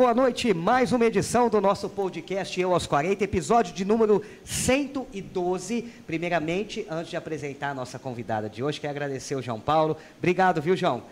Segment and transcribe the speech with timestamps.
[0.00, 0.54] Boa noite.
[0.54, 5.82] Mais uma edição do nosso podcast Eu aos 40, episódio de número 112.
[6.06, 9.98] Primeiramente, antes de apresentar a nossa convidada de hoje, quero agradecer o João Paulo.
[10.16, 11.02] Obrigado, viu, João?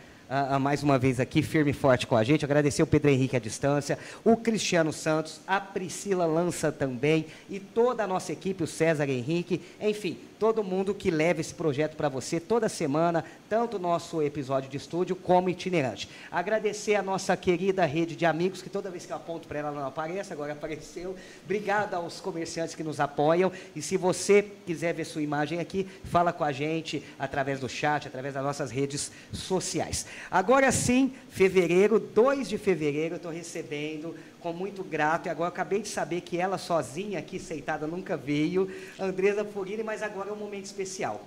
[0.61, 2.45] Mais uma vez aqui, firme e forte com a gente.
[2.45, 8.05] Agradecer o Pedro Henrique à distância, o Cristiano Santos, a Priscila Lança também e toda
[8.05, 12.39] a nossa equipe, o César Henrique, enfim, todo mundo que leva esse projeto para você
[12.39, 16.09] toda semana, tanto nosso episódio de estúdio como itinerante.
[16.31, 19.73] Agradecer a nossa querida rede de amigos, que toda vez que eu aponto para ela
[19.73, 21.17] não aparece, agora apareceu.
[21.45, 23.51] Obrigado aos comerciantes que nos apoiam.
[23.75, 28.07] E se você quiser ver sua imagem aqui, fala com a gente através do chat,
[28.07, 30.07] através das nossas redes sociais.
[30.31, 35.27] Agora sim, fevereiro, 2 de fevereiro, eu estou recebendo com muito grato.
[35.27, 39.83] E agora eu acabei de saber que ela sozinha aqui sentada nunca veio, Andresa Furini,
[39.83, 41.27] mas agora é um momento especial.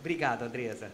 [0.00, 0.90] Obrigado, Andresa.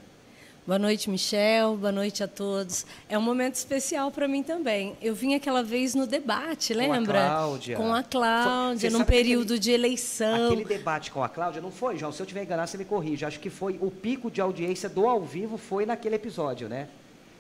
[0.69, 1.79] Boa noite, Michel.
[1.79, 2.85] Boa noite a todos.
[3.09, 4.95] É um momento especial para mim também.
[5.01, 7.21] Eu vim aquela vez no debate, lembra?
[7.21, 7.77] Com a Cláudia.
[7.79, 10.49] Com a Cláudia, num período aquele, de eleição.
[10.49, 12.13] Aquele debate com a Cláudia não foi, João?
[12.13, 13.25] Se eu tiver enganado, você me corrige.
[13.25, 16.89] Acho que foi o pico de audiência do ao vivo foi naquele episódio, né?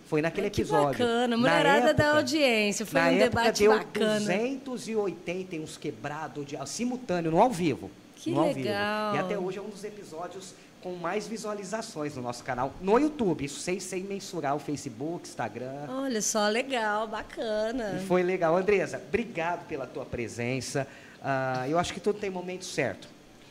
[0.08, 0.99] Foi naquele Ai, que episódio.
[0.99, 2.87] bacana, mulherada da audiência.
[2.87, 4.58] Foi na um época debate deu bacana.
[4.64, 7.90] 280 e uns quebrados de, simultâneo, no ao vivo.
[8.16, 9.14] Que no legal.
[9.14, 13.44] E até hoje é um dos episódios com mais visualizações no nosso canal, no YouTube,
[13.44, 15.87] isso sem, sem mensurar o Facebook, Instagram.
[15.88, 18.00] Olha só, legal, bacana.
[18.00, 18.56] E foi legal.
[18.56, 20.88] Andresa, obrigado pela tua presença.
[21.20, 23.08] Uh, eu acho que tudo tem momento certo.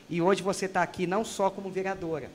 [0.10, 2.32] E hoje você está aqui não só como vereadora,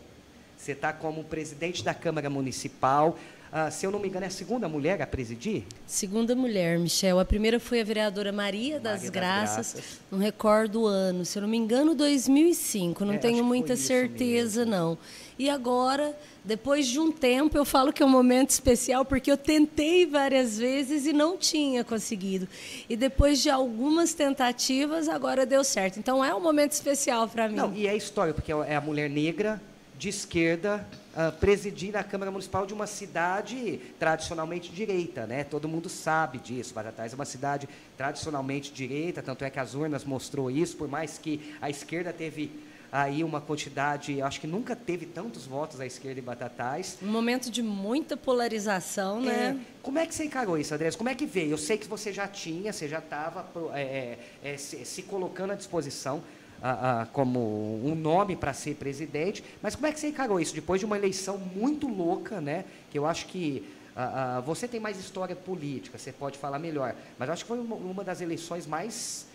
[0.56, 3.18] você está como presidente da Câmara Municipal,
[3.54, 5.64] ah, se eu não me engano, é a segunda mulher a presidir?
[5.86, 7.20] Segunda mulher, Michel.
[7.20, 9.98] A primeira foi a vereadora Maria das, Maria Graças, das Graças.
[10.10, 13.04] não recordo o ano, se eu não me engano, 2005.
[13.04, 14.74] Não É, tenho muita certeza, mesmo.
[14.74, 14.98] não.
[15.38, 19.36] E agora, depois de um tempo, eu falo que é um momento especial, porque eu
[19.36, 22.48] tentei várias vezes e não tinha conseguido.
[22.88, 25.98] E depois de algumas tentativas, agora deu certo.
[25.98, 27.56] Então é um momento especial para mim.
[27.56, 29.60] Não, e é história, porque é a mulher negra,
[30.02, 30.84] de esquerda,
[31.14, 35.44] ah, presidir a Câmara Municipal de uma cidade tradicionalmente direita, né?
[35.44, 36.74] Todo mundo sabe disso.
[36.74, 41.18] Batatais é uma cidade tradicionalmente direita, tanto é que as urnas mostrou isso, por mais
[41.18, 42.50] que a esquerda teve
[42.90, 46.98] aí uma quantidade, acho que nunca teve tantos votos à esquerda em Batatais.
[47.00, 49.56] Um momento de muita polarização, né?
[49.56, 50.96] É, como é que você encarou isso, Andrés?
[50.96, 51.52] Como é que veio?
[51.52, 55.54] Eu sei que você já tinha, você já estava é, é, se, se colocando à
[55.54, 56.24] disposição
[56.62, 57.40] ah, ah, como
[57.84, 60.54] um nome para ser presidente, mas como é que você encarou isso?
[60.54, 62.64] Depois de uma eleição muito louca, né?
[62.88, 67.28] Que eu acho que ah, você tem mais história política, você pode falar melhor, mas
[67.28, 69.26] eu acho que foi uma, uma das eleições mais,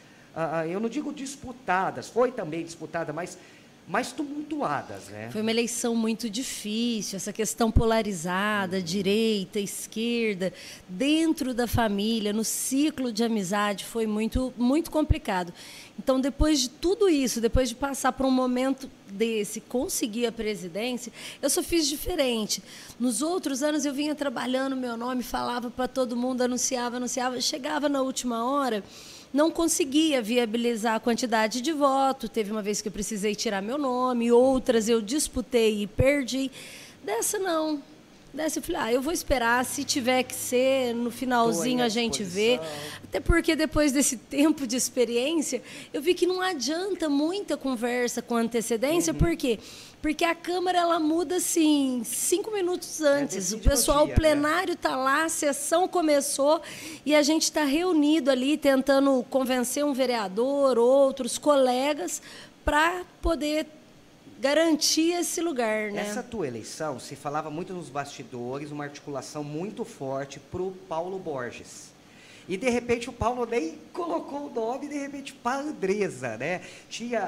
[0.71, 3.37] eu não digo disputadas, foi também disputada, mas
[3.87, 5.29] mais tumultuadas, né?
[5.31, 10.51] Foi uma eleição muito difícil, essa questão polarizada, direita, esquerda,
[10.89, 15.53] dentro da família, no ciclo de amizade, foi muito, muito complicado.
[15.97, 21.13] Então, depois de tudo isso, depois de passar por um momento desse, conseguir a presidência,
[21.41, 22.61] eu só fiz diferente.
[22.99, 27.87] Nos outros anos, eu vinha trabalhando meu nome, falava para todo mundo, anunciava, anunciava, chegava
[27.87, 28.83] na última hora
[29.33, 32.29] não conseguia viabilizar a quantidade de voto.
[32.29, 36.51] Teve uma vez que eu precisei tirar meu nome, outras eu disputei e perdi.
[37.03, 37.81] Dessa não.
[38.37, 42.23] Dessa eu falei, ah, eu vou esperar, se tiver que ser, no finalzinho a gente
[42.23, 42.59] vê.
[43.03, 45.59] Até porque depois desse tempo de experiência,
[45.91, 49.17] eu vi que não adianta muita conversa com antecedência, Uhum.
[49.17, 49.57] por quê?
[50.03, 53.35] Porque a Câmara ela muda assim cinco minutos antes.
[53.35, 54.15] o decide no pessoal dia, né?
[54.15, 56.61] plenário está lá, a sessão começou
[57.03, 62.21] e a gente está reunido ali tentando convencer um vereador, outros colegas,
[62.63, 63.65] para poder
[64.39, 66.01] garantir esse lugar, né?
[66.01, 71.17] Essa tua eleição, se falava muito nos bastidores, uma articulação muito forte para o Paulo
[71.17, 71.95] Borges.
[72.49, 76.61] E de repente o Paulo nem colocou o nome, de repente, para Andresa, né?
[76.89, 77.21] Tinha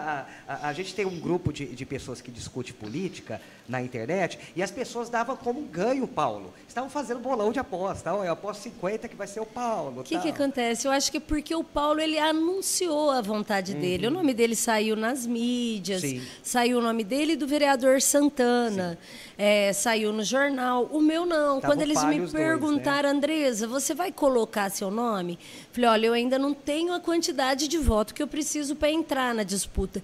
[0.48, 4.40] a, a, a gente tem um grupo de, de pessoas que discute política na internet
[4.56, 6.52] e as pessoas davam como ganho o Paulo.
[6.68, 8.12] Estavam fazendo bolão de aposta.
[8.14, 10.02] Ó, eu aposto 50 que vai ser o Paulo.
[10.02, 10.88] O que, que acontece?
[10.88, 14.08] Eu acho que é porque o Paulo ele anunciou a vontade dele.
[14.08, 16.22] O nome dele saiu nas mídias, Sim.
[16.42, 18.98] saiu o nome dele do vereador Santana,
[19.38, 20.90] é, saiu no jornal.
[20.92, 21.62] O meu não.
[21.62, 22.40] Tava Quando eles me os dois, né?
[22.40, 25.38] perguntaram, Andresa, você vai colocar seu nome?
[25.72, 29.36] Falei, olha, eu ainda não tenho a quantidade de voto que eu preciso para entrar
[29.36, 30.02] na disputa.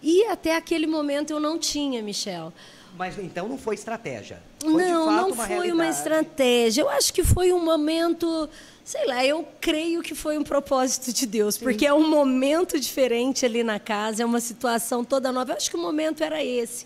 [0.00, 2.52] E até aquele momento eu não tinha, Michel.
[2.98, 4.42] Mas então não foi estratégia.
[4.58, 5.96] Foi não, fato não uma foi uma realidade.
[5.96, 6.82] estratégia.
[6.82, 8.50] Eu acho que foi um momento,
[8.82, 13.46] sei lá, eu creio que foi um propósito de Deus, porque é um momento diferente
[13.46, 15.52] ali na casa, é uma situação toda nova.
[15.52, 16.84] Eu acho que o momento era esse.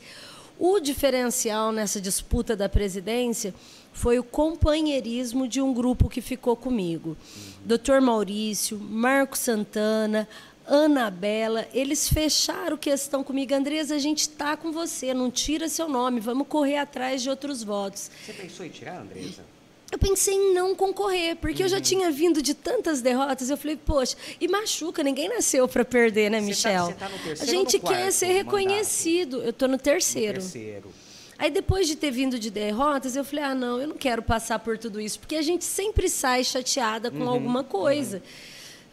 [0.59, 3.55] O diferencial nessa disputa da presidência
[3.91, 7.11] foi o companheirismo de um grupo que ficou comigo.
[7.11, 7.53] Uhum.
[7.65, 10.29] Doutor Maurício, Marco Santana,
[10.67, 13.55] Anabela, eles fecharam questão comigo.
[13.55, 17.63] Andresa, a gente está com você, não tira seu nome, vamos correr atrás de outros
[17.63, 18.11] votos.
[18.25, 19.45] Você pensou em tirar, Andresa?
[19.91, 21.67] Eu pensei em não concorrer, porque uhum.
[21.67, 21.83] eu já uhum.
[21.83, 23.51] tinha vindo de tantas derrotas.
[23.51, 26.87] Eu falei, poxa, e machuca, ninguém nasceu para perder, né, Michel?
[26.87, 29.33] Você tá, você tá a gente quer ser reconhecido.
[29.33, 29.47] Mandato?
[29.47, 30.39] Eu estou no terceiro.
[30.39, 30.93] No terceiro.
[31.39, 34.61] Aí depois de ter vindo de derrotas, eu falei: ah, não, eu não quero passar
[34.61, 38.19] por tudo isso, porque a gente sempre sai chateada com uhum, alguma coisa.
[38.19, 38.23] Uhum.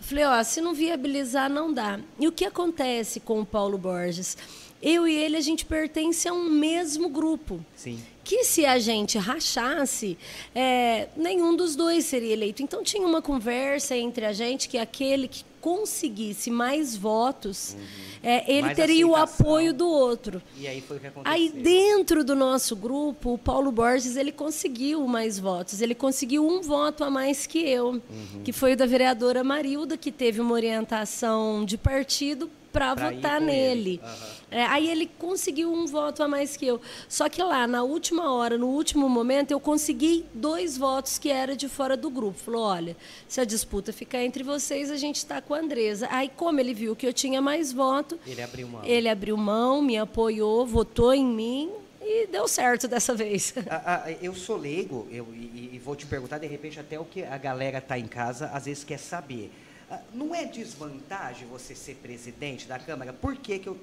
[0.01, 1.99] Falei: ó, se não viabilizar, não dá.
[2.19, 4.37] E o que acontece com o Paulo Borges?
[4.81, 7.63] Eu e ele, a gente pertence a um mesmo grupo.
[7.75, 10.15] Sim que se a gente rachasse,
[10.53, 12.61] é, nenhum dos dois seria eleito.
[12.61, 17.79] Então tinha uma conversa entre a gente que aquele que conseguisse mais votos, uhum.
[18.23, 19.43] é, ele mais teria aceitação.
[19.43, 20.41] o apoio do outro.
[20.57, 21.33] E aí foi o que aconteceu.
[21.33, 25.81] Aí dentro do nosso grupo, o Paulo Borges ele conseguiu mais votos.
[25.81, 28.43] Ele conseguiu um voto a mais que eu, uhum.
[28.43, 33.99] que foi o da vereadora Marilda, que teve uma orientação de partido para votar nele.
[34.03, 34.39] Uhum.
[34.51, 36.81] É, aí ele conseguiu um voto a mais que eu.
[37.07, 41.55] Só que lá, na última hora, no último momento, eu consegui dois votos que era
[41.55, 42.37] de fora do grupo.
[42.37, 42.97] Falou: olha,
[43.27, 46.07] se a disputa ficar entre vocês, a gente está com a Andresa.
[46.11, 49.81] Aí, como ele viu que eu tinha mais voto, ele abriu mão, ele abriu mão
[49.81, 51.71] me apoiou, votou em mim.
[52.01, 53.53] E deu certo dessa vez.
[53.69, 57.05] Ah, ah, eu sou leigo, eu, e, e vou te perguntar, de repente, até o
[57.05, 59.51] que a galera está em casa, às vezes quer saber.
[59.89, 63.11] Ah, não é desvantagem você ser presidente da Câmara?
[63.11, 63.79] Por que, que eu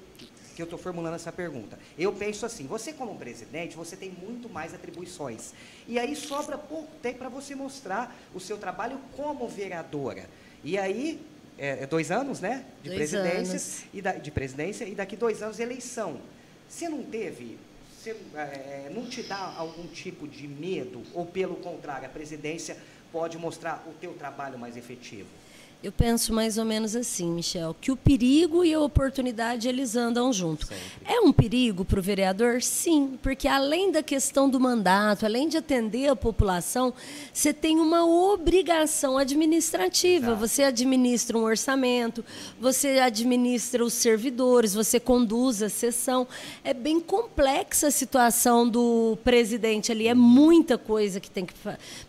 [0.57, 1.77] que eu estou formulando essa pergunta.
[1.99, 5.53] Eu penso assim, você como presidente, você tem muito mais atribuições.
[5.87, 10.27] E aí sobra pouco tempo para você mostrar o seu trabalho como vereadora.
[10.63, 11.21] E aí,
[11.59, 12.65] é, é dois anos, né?
[12.81, 16.19] De dois presidência e da, de presidência e daqui dois anos eleição.
[16.67, 17.59] Você não teve,
[17.95, 22.75] você, é, não te dá algum tipo de medo ou pelo contrário, a presidência
[23.11, 25.27] pode mostrar o teu trabalho mais efetivo?
[25.83, 30.33] Eu penso mais ou menos assim, Michel, que o perigo e a oportunidade eles andam
[30.33, 30.65] junto.
[30.65, 30.83] Sempre.
[31.05, 32.63] É um perigo para o vereador?
[32.63, 36.91] Sim, porque além da questão do mandato, além de atender a população,
[37.31, 40.31] você tem uma obrigação administrativa.
[40.31, 40.39] Exato.
[40.39, 42.25] Você administra um orçamento,
[42.59, 46.27] você administra os servidores, você conduz a sessão.
[46.63, 51.53] É bem complexa a situação do presidente ali, é muita coisa que tem que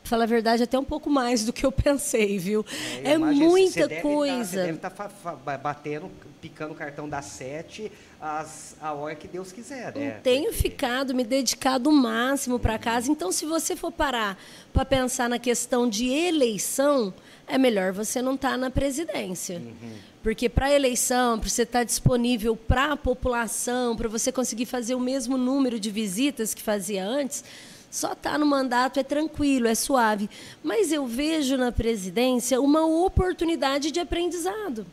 [0.02, 2.64] falar a verdade, até um pouco mais do que eu pensei, viu?
[3.04, 3.18] É, é
[3.60, 4.38] muita você coisa.
[4.38, 6.10] Tá, você deve estar tá batendo,
[6.40, 9.94] picando o cartão da sete a hora que Deus quiser.
[9.94, 10.16] Né?
[10.16, 13.10] Eu tenho ficado, me dedicado o máximo para casa.
[13.10, 14.38] Então, se você for parar
[14.72, 17.14] para pensar na questão de eleição,
[17.46, 19.58] é melhor você não estar tá na presidência.
[19.58, 19.92] Uhum.
[20.22, 24.66] Porque para a eleição, para você estar tá disponível para a população, para você conseguir
[24.66, 27.44] fazer o mesmo número de visitas que fazia antes,
[27.90, 30.28] só estar tá no mandato é tranquilo, é suave.
[30.62, 34.86] Mas eu vejo na presidência uma oportunidade de aprendizado.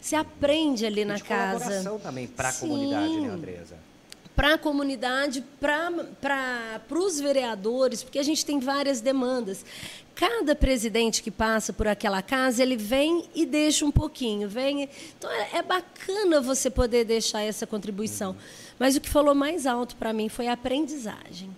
[0.00, 1.98] Se aprende ali na de casa.
[2.02, 3.76] também para a comunidade, né, Andresa?
[4.34, 9.64] Para a comunidade, para os vereadores, porque a gente tem várias demandas.
[10.14, 14.48] Cada presidente que passa por aquela casa, ele vem e deixa um pouquinho.
[14.48, 18.30] Vem, então é, é bacana você poder deixar essa contribuição.
[18.30, 18.36] Uhum.
[18.78, 21.50] Mas o que falou mais alto para mim foi a aprendizagem.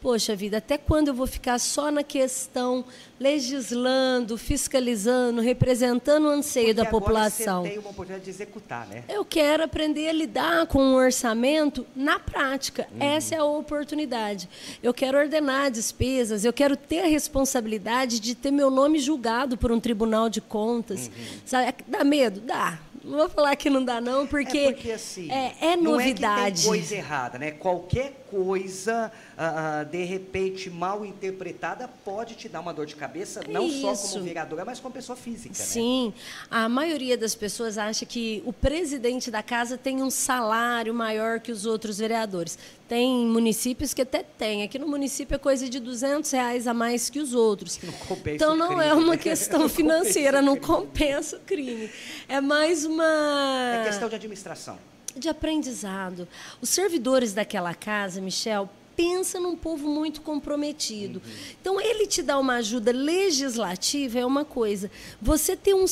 [0.00, 2.84] Poxa vida, até quando eu vou ficar só na questão
[3.18, 7.62] legislando, fiscalizando, representando o anseio Porque da população?
[7.62, 9.04] Você tem uma oportunidade de executar, né?
[9.08, 12.88] Eu quero aprender a lidar com o orçamento na prática.
[12.92, 13.02] Uhum.
[13.02, 14.48] Essa é a oportunidade.
[14.82, 19.70] Eu quero ordenar despesas, eu quero ter a responsabilidade de ter meu nome julgado por
[19.70, 21.06] um tribunal de contas.
[21.06, 21.38] Uhum.
[21.46, 21.74] Sabe?
[21.86, 22.40] Dá medo?
[22.40, 22.80] Dá.
[23.08, 26.28] Não vou falar que não dá, não, porque é, porque, assim, é, é novidade.
[26.28, 27.52] Não é que tem coisa errada, né?
[27.52, 33.66] Qualquer coisa, uh, de repente, mal interpretada, pode te dar uma dor de cabeça, não
[33.66, 33.80] Isso.
[33.80, 35.58] só como vereadora, mas como pessoa física.
[35.58, 35.64] Né?
[35.64, 36.08] Sim.
[36.08, 36.22] Né?
[36.50, 41.50] A maioria das pessoas acha que o presidente da casa tem um salário maior que
[41.52, 42.58] os outros vereadores.
[42.88, 44.62] Tem municípios que até tem.
[44.62, 47.78] Aqui no município é coisa de 200 reais a mais que os outros.
[47.82, 47.92] Não
[48.26, 51.90] então não crime, é uma questão não financeira, não compensa o crime.
[52.28, 53.82] É mais uma.
[53.82, 54.78] É questão de administração.
[55.18, 56.28] De aprendizado.
[56.60, 61.22] Os servidores daquela casa, Michel, pensa num povo muito comprometido.
[61.24, 61.32] Uhum.
[61.60, 64.90] Então, ele te dá uma ajuda legislativa é uma coisa.
[65.20, 65.84] Você ter um,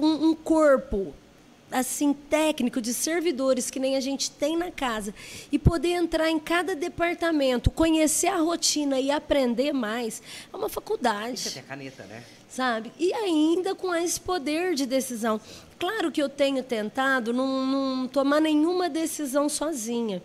[0.00, 1.14] um, um corpo
[1.74, 5.12] assim técnico de servidores que nem a gente tem na casa
[5.50, 10.22] e poder entrar em cada departamento, conhecer a rotina e aprender mais,
[10.52, 11.34] é uma faculdade.
[11.34, 12.22] Isso é caneta, né?
[12.48, 12.92] Sabe?
[12.96, 15.40] E ainda com esse poder de decisão.
[15.84, 20.22] Claro que eu tenho tentado não, não tomar nenhuma decisão sozinha.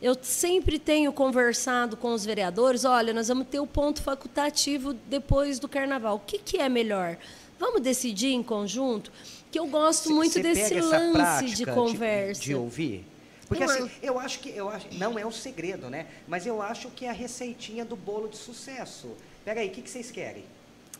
[0.00, 5.58] Eu sempre tenho conversado com os vereadores, olha, nós vamos ter o ponto facultativo depois
[5.58, 6.14] do carnaval.
[6.14, 7.18] O que, que é melhor?
[7.58, 9.10] Vamos decidir em conjunto?
[9.50, 12.40] Que eu gosto Cê- muito cê desse lance de conversa.
[12.40, 13.04] De, ouvir?
[13.48, 13.98] Porque assim, acho.
[14.00, 16.06] eu acho que eu acho, não é um segredo, né?
[16.28, 19.08] Mas eu acho que é a receitinha do bolo de sucesso.
[19.44, 20.44] Peraí, o que, que vocês querem?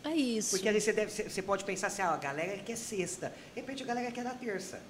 [0.05, 0.51] É isso.
[0.51, 3.33] Porque ali você, deve, você pode pensar assim, ah, a galera quer sexta.
[3.55, 4.81] De repente a galera quer na terça.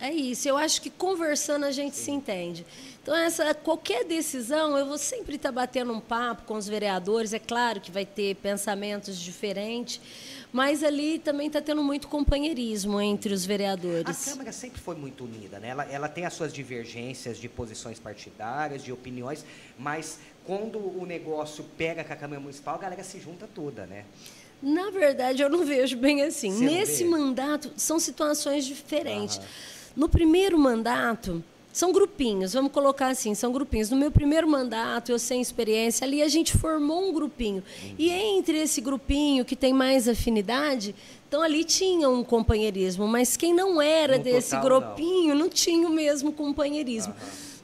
[0.00, 0.48] É isso.
[0.48, 2.64] Eu acho que conversando a gente se entende.
[3.02, 7.32] Então, essa, qualquer decisão, eu vou sempre estar batendo um papo com os vereadores.
[7.32, 10.00] É claro que vai ter pensamentos diferentes,
[10.52, 14.24] mas ali também está tendo muito companheirismo entre os A vereadores.
[14.24, 15.70] Câmara sempre foi muito unida, né?
[15.70, 19.44] Ela, ela tem as suas divergências de posições partidárias, de opiniões,
[19.76, 24.04] mas quando o negócio pega com a Câmara Municipal, a galera se junta toda, né?
[24.62, 26.50] Na verdade, eu não vejo bem assim.
[26.52, 29.38] Você não Nesse mandato, são situações diferentes.
[29.38, 29.46] Aham.
[29.96, 33.90] No primeiro mandato, são grupinhos, vamos colocar assim, são grupinhos.
[33.90, 37.62] No meu primeiro mandato, eu sem experiência, ali a gente formou um grupinho.
[37.98, 40.94] E entre esse grupinho que tem mais afinidade,
[41.28, 44.80] então ali tinha um companheirismo, mas quem não era No desse total, não.
[44.80, 45.48] grupinho não.
[45.48, 47.14] tinha o mesmo companheirismo.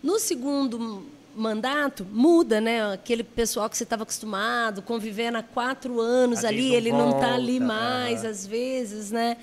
[0.03, 2.93] No segundo mandato, muda, né?
[2.93, 7.35] Aquele pessoal que você estava acostumado, convivendo há quatro anos ali, não ele não está
[7.35, 8.31] ali volta, mais, aham.
[8.31, 9.37] às vezes, né?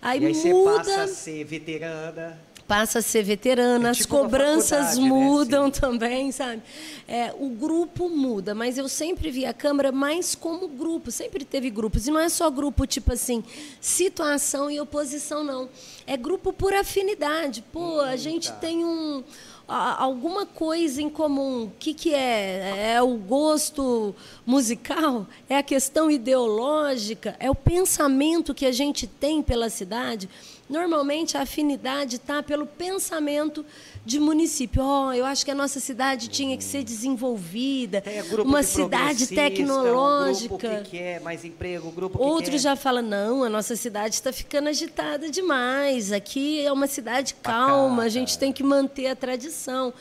[0.00, 2.38] Aí, aí muda, passa a ser veterana.
[2.68, 5.08] passa a ser veterana, É as tipo uma cobranças né?
[5.08, 5.80] mudam Sim.
[5.80, 6.62] também, sabe?
[7.08, 11.68] É, o grupo muda, mas eu sempre vi a Câmara mais como grupo, sempre teve
[11.70, 12.06] grupos.
[12.06, 13.42] E não é só grupo tipo assim,
[13.80, 15.68] situação e oposição, não.
[16.06, 17.62] É grupo por afinidade.
[17.72, 18.56] Pô, a gente tá.
[18.56, 19.24] tem um.
[19.68, 21.64] Alguma coisa em comum.
[21.64, 22.94] O que, que é?
[22.94, 24.14] É o gosto
[24.46, 25.26] musical?
[25.46, 27.36] É a questão ideológica?
[27.38, 30.26] É o pensamento que a gente tem pela cidade?
[30.70, 33.64] Normalmente a afinidade está pelo pensamento
[34.08, 34.82] de município.
[34.82, 39.26] Oh, eu acho que a nossa cidade tinha que ser desenvolvida, grupo uma de cidade
[39.26, 40.54] tecnológica.
[40.54, 42.58] Um grupo que quer mais emprego, um grupo que Outro quer...
[42.58, 46.10] já fala, não, a nossa cidade está ficando agitada demais.
[46.10, 49.92] Aqui é uma cidade calma, a gente tem que manter a tradição.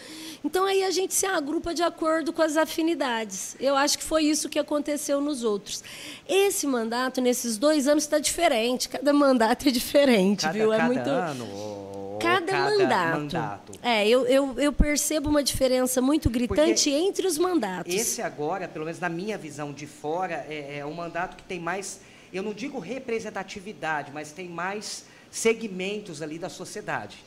[0.41, 3.57] Então aí a gente se agrupa de acordo com as afinidades.
[3.59, 5.83] Eu acho que foi isso que aconteceu nos outros.
[6.25, 8.87] Esse mandato, nesses dois anos, está diferente.
[8.87, 10.71] Cada mandato é diferente, Cada, viu?
[10.71, 11.09] É cada muito.
[11.09, 13.19] ano ou Cada, mandato.
[13.19, 13.71] mandato.
[13.83, 17.93] É, eu, eu, eu percebo uma diferença muito gritante entre os mandatos.
[17.93, 21.59] Esse agora, pelo menos na minha visão de fora, é, é um mandato que tem
[21.59, 22.01] mais,
[22.33, 27.17] eu não digo representatividade, mas tem mais segmentos ali da sociedade.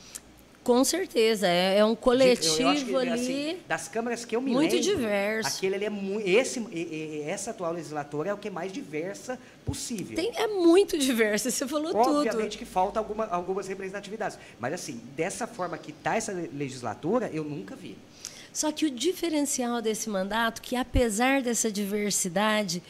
[0.62, 3.10] Com certeza, é, é um eu coletivo que, ali.
[3.10, 5.56] assim, das câmaras que eu me muito lembro, diverso.
[5.56, 10.14] Aquele ali é muito, esse, essa atual legislatura é o que é mais diversa possível.
[10.14, 12.58] Tem, é muito diverso, você falou Obviamente tudo.
[12.58, 14.38] que falta alguma, algumas representatividades.
[14.58, 17.96] Mas, assim, dessa forma que está essa le- legislatura, eu nunca vi.
[18.52, 22.82] Só que o diferencial desse mandato, que apesar dessa diversidade,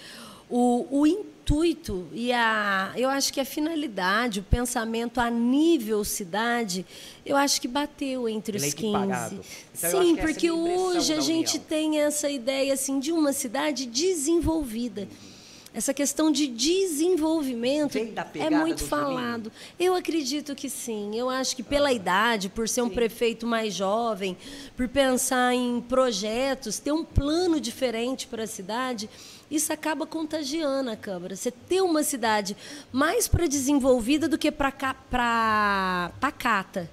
[0.48, 1.06] o, o
[1.50, 6.86] intuito e a, eu acho que a finalidade, o pensamento a nível cidade,
[7.26, 8.86] eu acho que bateu entre Ele é os 15.
[8.86, 9.40] equiparado.
[9.76, 13.32] Então, Sim, é a porque impressão hoje a gente tem essa ideia assim de uma
[13.32, 15.08] cidade desenvolvida.
[15.72, 17.96] Essa questão de desenvolvimento
[18.34, 19.52] é muito falado.
[19.78, 21.16] Eu acredito que sim.
[21.16, 24.36] Eu acho que pela idade, por ser um prefeito mais jovem,
[24.76, 29.08] por pensar em projetos, ter um plano diferente para a cidade,
[29.50, 31.34] isso acaba contagiando a Câmara.
[31.34, 32.56] Você ter uma cidade
[32.92, 34.72] mais para desenvolvida do que para
[36.20, 36.88] pacata.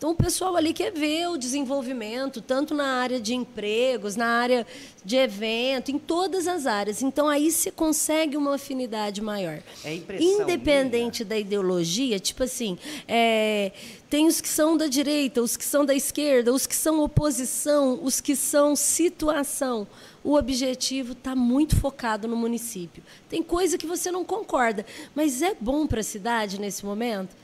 [0.00, 4.66] Então, o pessoal ali quer ver o desenvolvimento, tanto na área de empregos, na área
[5.04, 7.02] de evento, em todas as áreas.
[7.02, 9.62] Então, aí você consegue uma afinidade maior.
[9.84, 13.72] É impressão Independente da ideologia, tipo assim, é,
[14.08, 18.00] tem os que são da direita, os que são da esquerda, os que são oposição,
[18.02, 19.86] os que são situação.
[20.22, 23.02] O objetivo está muito focado no município.
[23.28, 27.34] Tem coisa que você não concorda, mas é bom para a cidade nesse momento?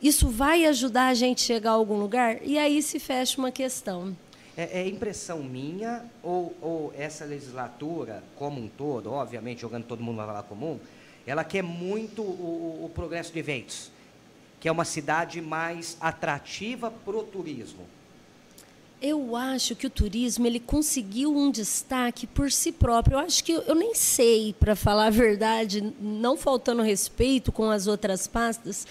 [0.00, 2.38] Isso vai ajudar a gente a chegar a algum lugar?
[2.46, 4.16] E aí se fecha uma questão.
[4.56, 10.16] É, é impressão minha ou, ou essa legislatura, como um todo, obviamente, jogando todo mundo
[10.18, 10.78] na vala comum,
[11.26, 13.90] ela quer muito o, o- progresso de eventos,
[14.60, 17.84] que é uma cidade mais atrativa para o turismo.
[19.00, 23.14] Eu acho que o turismo ele conseguiu um destaque por si próprio.
[23.14, 27.86] Eu acho que eu, nem sei, para falar a verdade, não faltando respeito com as
[27.86, 28.84] outras pastas,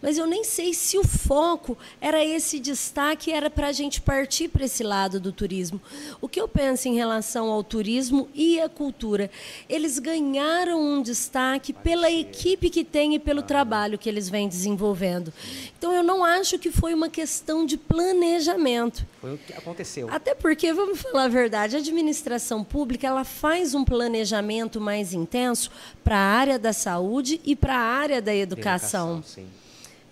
[0.00, 4.48] mas eu nem sei se o foco era esse destaque, era para a gente partir
[4.48, 5.78] para esse lado do turismo.
[6.22, 9.30] O que eu penso em relação ao turismo e à cultura?
[9.68, 15.32] Eles ganharam um destaque pela equipe que tem e pelo trabalho que eles vêm desenvolvendo.
[15.78, 19.06] Então, eu não acho que foi uma questão de planejamento.
[19.20, 20.08] Foi o aconteceu.
[20.10, 25.70] Até porque, vamos falar a verdade, a administração pública ela faz um planejamento mais intenso
[26.02, 29.18] para a área da saúde e para a área da educação.
[29.18, 29.60] educação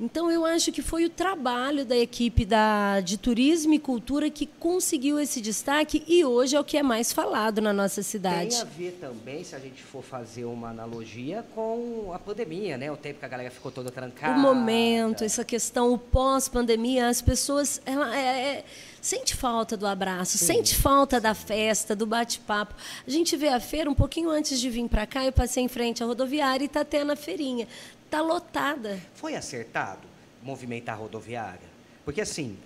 [0.01, 4.47] então, eu acho que foi o trabalho da equipe da, de turismo e cultura que
[4.47, 8.51] conseguiu esse destaque e hoje é o que é mais falado na nossa cidade.
[8.51, 12.93] Tem a ver também, se a gente for fazer uma analogia, com a pandemia, né?
[12.93, 14.39] O tempo que a galera ficou toda trancada.
[14.39, 17.81] O momento, essa questão, o pós-pandemia, as pessoas.
[17.85, 18.65] Ela, é, é,
[19.01, 20.47] sente falta do abraço, Sim.
[20.47, 22.75] sente falta da festa, do bate-papo.
[23.07, 25.69] A gente vê a feira um pouquinho antes de vir para cá, eu passei em
[25.69, 27.69] frente à rodoviária e está tendo a feirinha.
[28.05, 28.99] Está lotada.
[29.15, 30.01] Foi acertado
[30.43, 31.69] movimentar a rodoviária?
[32.05, 32.57] Porque assim,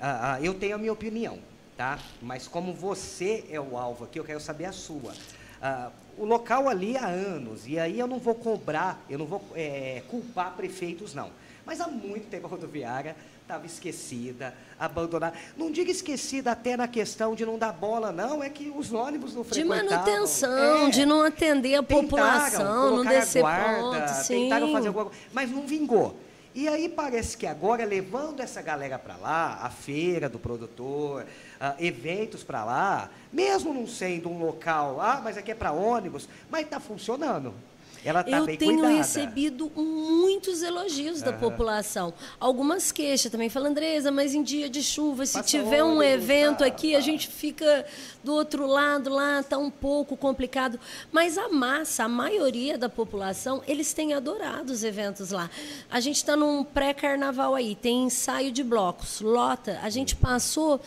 [0.40, 1.38] eu tenho a minha opinião,
[1.76, 1.98] tá?
[2.20, 5.12] Mas como você é o alvo aqui, eu quero saber a sua.
[5.12, 9.42] Uh, o local ali há anos, e aí eu não vou cobrar, eu não vou
[9.54, 11.30] é, culpar prefeitos, não.
[11.64, 15.36] Mas há muito tempo a rodoviária estava esquecida, abandonada.
[15.56, 19.34] Não diga esquecida até na questão de não dar bola, não, é que os ônibus
[19.34, 19.86] não frequentavam.
[19.86, 24.44] De manutenção, é, de não atender a população, não descer guarda, ponto, sim.
[24.44, 26.16] Tentaram fazer alguma coisa, mas não vingou.
[26.54, 31.82] E aí parece que agora, levando essa galera para lá, a feira do produtor, uh,
[31.82, 36.64] eventos para lá, mesmo não sendo um local, ah, mas aqui é para ônibus, mas
[36.64, 37.54] está funcionando.
[38.04, 38.96] Ela tá Eu bem tenho cuidada.
[38.96, 41.24] recebido muitos elogios uhum.
[41.24, 42.12] da população.
[42.40, 43.48] Algumas queixas também.
[43.48, 46.98] Fala, Andresa, mas em dia de chuva, se Passa tiver um evento tá, aqui, tá.
[46.98, 47.86] a gente fica
[48.24, 50.80] do outro lado lá, está um pouco complicado.
[51.12, 55.48] Mas a massa, a maioria da população, eles têm adorado os eventos lá.
[55.90, 59.78] A gente está num pré-carnaval aí, tem ensaio de blocos, lota.
[59.82, 60.80] A gente passou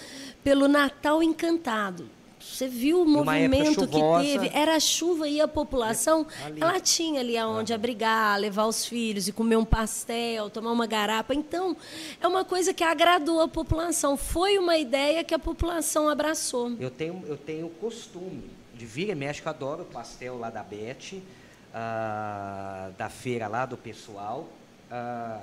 [0.43, 2.14] pelo Natal Encantado.
[2.45, 4.51] Você viu o movimento que teve?
[4.53, 6.61] Era a chuva e a população, ali.
[6.61, 7.75] ela tinha ali aonde ah.
[7.75, 11.33] abrigar, levar os filhos e comer um pastel, tomar uma garapa.
[11.33, 11.75] Então,
[12.21, 14.15] é uma coisa que agradou a população.
[14.15, 16.71] Foi uma ideia que a população abraçou.
[16.79, 20.61] Eu tenho, eu tenho costume de vir e mexe, eu adoro o pastel lá da
[20.61, 24.47] Beth, uh, da feira lá do pessoal.
[24.91, 25.41] Uh,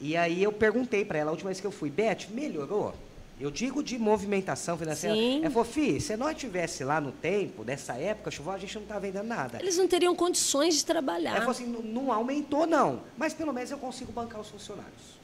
[0.00, 2.94] e aí eu perguntei para ela, a última vez que eu fui, Beth, melhorou?
[3.40, 5.16] Eu digo de movimentação financeira.
[5.16, 5.42] Sim.
[5.42, 9.00] É, Fofi, se nós tivesse lá no tempo, dessa época, chuvosa, a gente não estava
[9.00, 9.58] vendendo nada.
[9.60, 11.42] Eles não teriam condições de trabalhar.
[11.42, 13.00] É, assim, não, não aumentou, não.
[13.16, 15.18] Mas pelo menos eu consigo bancar os funcionários.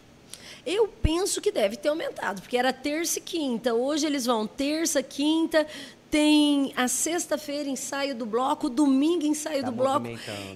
[0.64, 3.74] Eu penso que deve ter aumentado, porque era terça e quinta.
[3.74, 5.64] Hoje eles vão terça, quinta,
[6.10, 10.06] tem a sexta-feira ensaio do bloco, domingo ensaio tá do bloco.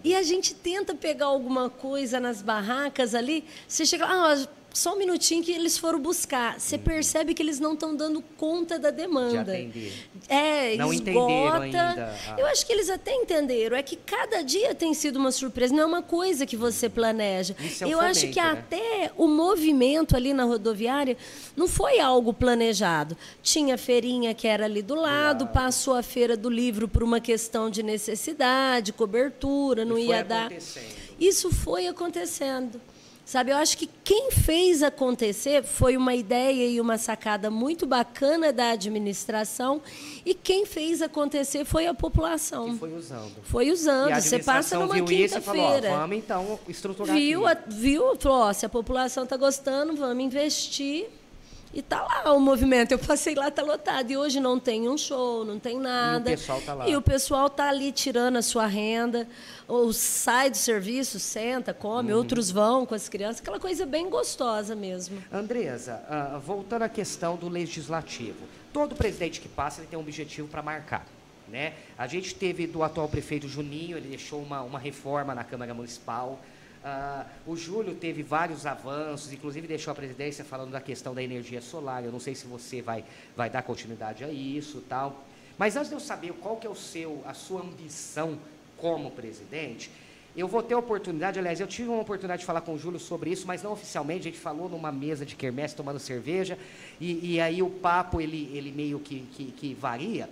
[0.03, 3.45] E a gente tenta pegar alguma coisa nas barracas ali.
[3.69, 6.61] Você chega lá, ah, só um minutinho que eles foram buscar.
[6.61, 6.83] Você uhum.
[6.83, 9.53] percebe que eles não estão dando conta da demanda.
[9.53, 9.93] De
[10.29, 11.63] é, não esgota.
[11.63, 12.15] Ainda.
[12.29, 12.37] Ah.
[12.39, 13.77] Eu acho que eles até entenderam.
[13.77, 17.55] É que cada dia tem sido uma surpresa, não é uma coisa que você planeja.
[17.59, 18.51] Isso é Eu fomento, acho que né?
[18.51, 21.17] até o movimento ali na rodoviária
[21.57, 23.17] não foi algo planejado.
[23.43, 27.69] Tinha feirinha que era ali do lado, passou a feira do livro por uma questão
[27.69, 30.51] de necessidade, cobertura, não ia dar.
[31.19, 32.81] Isso foi acontecendo.
[33.31, 38.53] Sabe, eu acho que quem fez acontecer foi uma ideia e uma sacada muito bacana
[38.53, 39.81] da administração
[40.27, 42.73] e quem fez acontecer foi a população.
[42.73, 43.43] Que foi usando.
[43.45, 44.21] Foi usando.
[44.21, 45.91] Você passa numa quinta-feira.
[45.91, 47.73] Vamos então estruturar viu, aqui.
[47.73, 51.07] Viu, falou, ó, se a população está gostando, vamos investir
[51.73, 52.93] e tá lá o movimento.
[52.93, 54.11] Eu passei lá, tá lotado.
[54.11, 56.31] E hoje não tem um show, não tem nada.
[56.31, 56.89] E o pessoal tá lá.
[56.89, 59.29] E o pessoal tá ali tirando a sua renda.
[59.69, 62.19] Ou sai do serviço, senta, come, uhum.
[62.19, 63.41] outros vão com as crianças.
[63.41, 65.23] Aquela coisa bem gostosa mesmo.
[65.33, 68.47] Andresa, uh, voltando à questão do legislativo.
[68.73, 71.07] Todo presidente que passa ele tem um objetivo para marcar.
[71.47, 71.75] Né?
[71.97, 76.41] A gente teve do atual prefeito Juninho, ele deixou uma, uma reforma na Câmara Municipal.
[76.83, 81.61] Uh, o Júlio teve vários avanços, inclusive deixou a presidência falando da questão da energia
[81.61, 82.05] solar.
[82.05, 83.05] Eu não sei se você vai,
[83.37, 85.25] vai dar continuidade a isso, tal.
[85.59, 88.39] Mas antes de eu saber qual que é o seu, a sua ambição
[88.79, 89.91] como presidente,
[90.35, 92.99] eu vou ter a oportunidade, aliás, eu tive uma oportunidade de falar com o Júlio
[92.99, 96.57] sobre isso, mas não oficialmente, a gente falou numa mesa de quermesse tomando cerveja,
[97.01, 100.31] e, e aí o papo ele, ele meio que, que, que varia.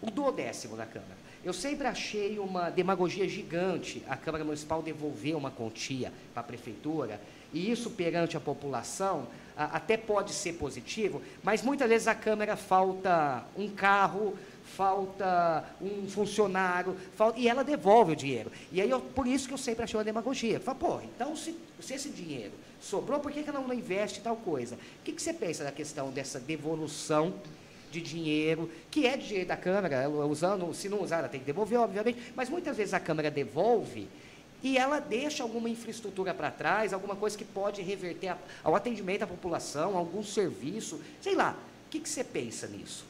[0.00, 1.25] O duodécimo da Câmara.
[1.46, 7.20] Eu sempre achei uma demagogia gigante a Câmara Municipal devolver uma quantia para a Prefeitura,
[7.52, 13.44] e isso perante a população até pode ser positivo, mas muitas vezes a Câmara falta
[13.56, 18.50] um carro, falta um funcionário, falta, e ela devolve o dinheiro.
[18.72, 20.58] E aí, eu, por isso que eu sempre achei uma demagogia.
[20.58, 24.34] Fala, pô, então se, se esse dinheiro sobrou, por que, que ela não investe tal
[24.34, 24.74] coisa?
[24.74, 27.32] O que, que você pensa da questão dessa devolução
[27.90, 31.78] de dinheiro, que é dinheiro da Câmara, usando, se não usar, ela tem que devolver,
[31.78, 34.08] obviamente, mas muitas vezes a Câmara devolve
[34.62, 39.26] e ela deixa alguma infraestrutura para trás, alguma coisa que pode reverter ao atendimento à
[39.26, 41.56] população, algum serviço, sei lá.
[41.86, 43.04] O que, que você pensa nisso?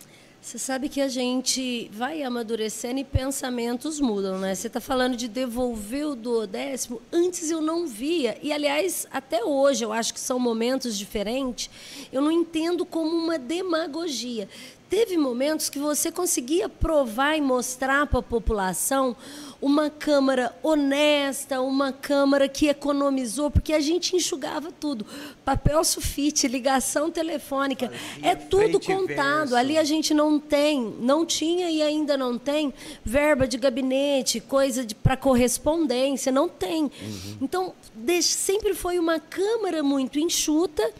[0.46, 4.54] Você sabe que a gente vai amadurecendo e pensamentos mudam, né?
[4.54, 7.02] Você está falando de devolver o duodécimo.
[7.12, 8.38] Antes eu não via.
[8.40, 11.68] E, aliás, até hoje, eu acho que são momentos diferentes.
[12.12, 14.48] Eu não entendo como uma demagogia
[14.88, 19.16] teve momentos que você conseguia provar e mostrar para a população
[19.60, 25.06] uma Câmara honesta, uma Câmara que economizou, porque a gente enxugava tudo.
[25.44, 27.90] Papel sulfite, ligação telefônica,
[28.22, 29.56] é tudo contado.
[29.56, 32.72] Ali a gente não tem, não tinha e ainda não tem
[33.04, 36.84] verba de gabinete, coisa para correspondência, não tem.
[36.84, 37.38] Uhum.
[37.40, 37.74] Então,
[38.22, 40.92] sempre foi uma Câmara muito enxuta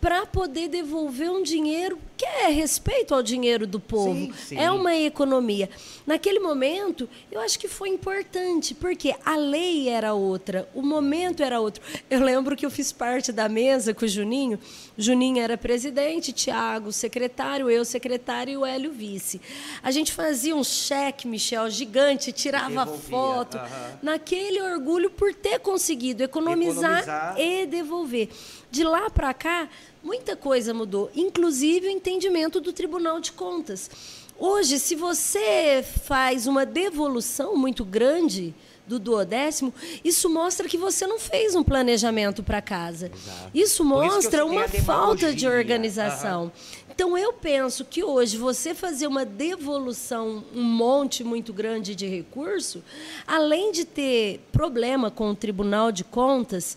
[0.00, 4.12] para poder devolver um dinheiro que é respeito ao dinheiro do povo.
[4.12, 4.58] Sim, sim.
[4.58, 5.70] É uma economia.
[6.06, 11.58] Naquele momento, eu acho que foi importante, porque a lei era outra, o momento era
[11.58, 11.82] outro.
[12.10, 14.58] Eu lembro que eu fiz parte da mesa com o Juninho.
[14.98, 19.40] Juninho era presidente, Tiago secretário, eu secretário e o Hélio vice.
[19.82, 23.08] A gente fazia um cheque, Michel, gigante, tirava Devolvia.
[23.08, 23.58] foto.
[24.02, 27.40] Naquele orgulho por ter conseguido economizar, economizar.
[27.40, 28.28] e devolver.
[28.70, 29.68] De lá para cá,
[30.02, 33.90] muita coisa mudou, inclusive o entendimento do Tribunal de Contas.
[34.38, 38.54] Hoje, se você faz uma devolução muito grande
[38.86, 43.10] do duodécimo, isso mostra que você não fez um planejamento para casa.
[43.14, 43.50] Exato.
[43.54, 46.44] Isso mostra isso uma falta de organização.
[46.44, 46.50] Uhum.
[46.90, 52.82] Então, eu penso que hoje você fazer uma devolução, um monte muito grande de recurso,
[53.26, 56.76] além de ter problema com o Tribunal de Contas,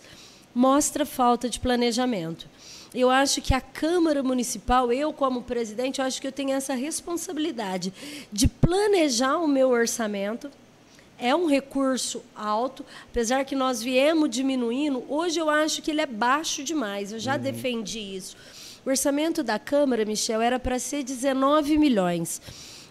[0.54, 2.46] mostra falta de planejamento.
[2.94, 6.74] Eu acho que a Câmara Municipal, eu como presidente, eu acho que eu tenho essa
[6.74, 7.92] responsabilidade
[8.30, 10.48] de planejar o meu orçamento.
[11.18, 16.06] É um recurso alto, apesar que nós viemos diminuindo, hoje eu acho que ele é
[16.06, 17.12] baixo demais.
[17.12, 17.42] Eu já uhum.
[17.42, 18.36] defendi isso.
[18.86, 22.40] O orçamento da Câmara, Michel, era para ser 19 milhões.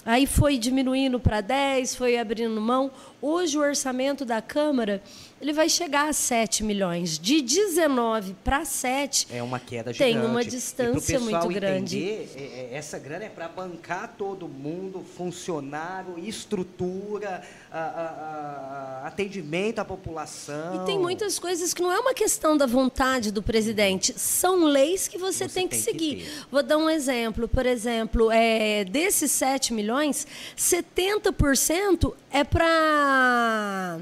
[0.05, 2.91] Aí foi diminuindo para 10, foi abrindo mão.
[3.21, 5.01] Hoje o orçamento da Câmara
[5.43, 7.19] ele vai chegar a 7 milhões.
[7.19, 10.13] De 19 para 7 é uma queda gigante.
[10.13, 11.97] Tem uma distância muito grande.
[11.99, 19.07] Entender, é, é, essa grana é para bancar todo mundo, funcionário, estrutura, a, a, a,
[19.07, 20.81] atendimento à população.
[20.81, 25.09] E tem muitas coisas que não é uma questão da vontade do presidente, são leis
[25.09, 26.15] que você, você tem que tem seguir.
[26.23, 27.49] Que Vou dar um exemplo.
[27.49, 30.25] Por exemplo, é, desses 7 milhões,
[30.55, 33.99] 70% é para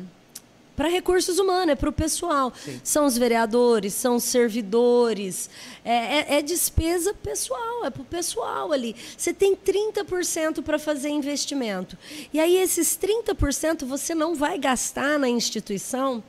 [0.75, 2.53] para recursos humanos, é para o pessoal.
[2.55, 2.79] Sim.
[2.83, 5.49] São os vereadores, são os servidores.
[5.83, 8.95] É, é, é despesa pessoal, é para o pessoal ali.
[9.17, 11.97] Você tem 30% para fazer investimento.
[12.33, 16.23] E aí, esses 30% você não vai gastar na instituição.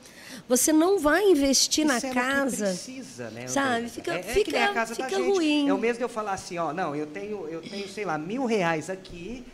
[0.47, 2.65] Você não vai investir Isso na é casa.
[2.67, 3.47] precisa, né?
[3.47, 3.89] Sabe?
[3.89, 5.69] Fica, é, é fica, fica ruim.
[5.69, 8.17] É o mesmo de eu falar assim, ó, não, eu tenho, eu tenho, sei lá,
[8.17, 9.45] mil reais aqui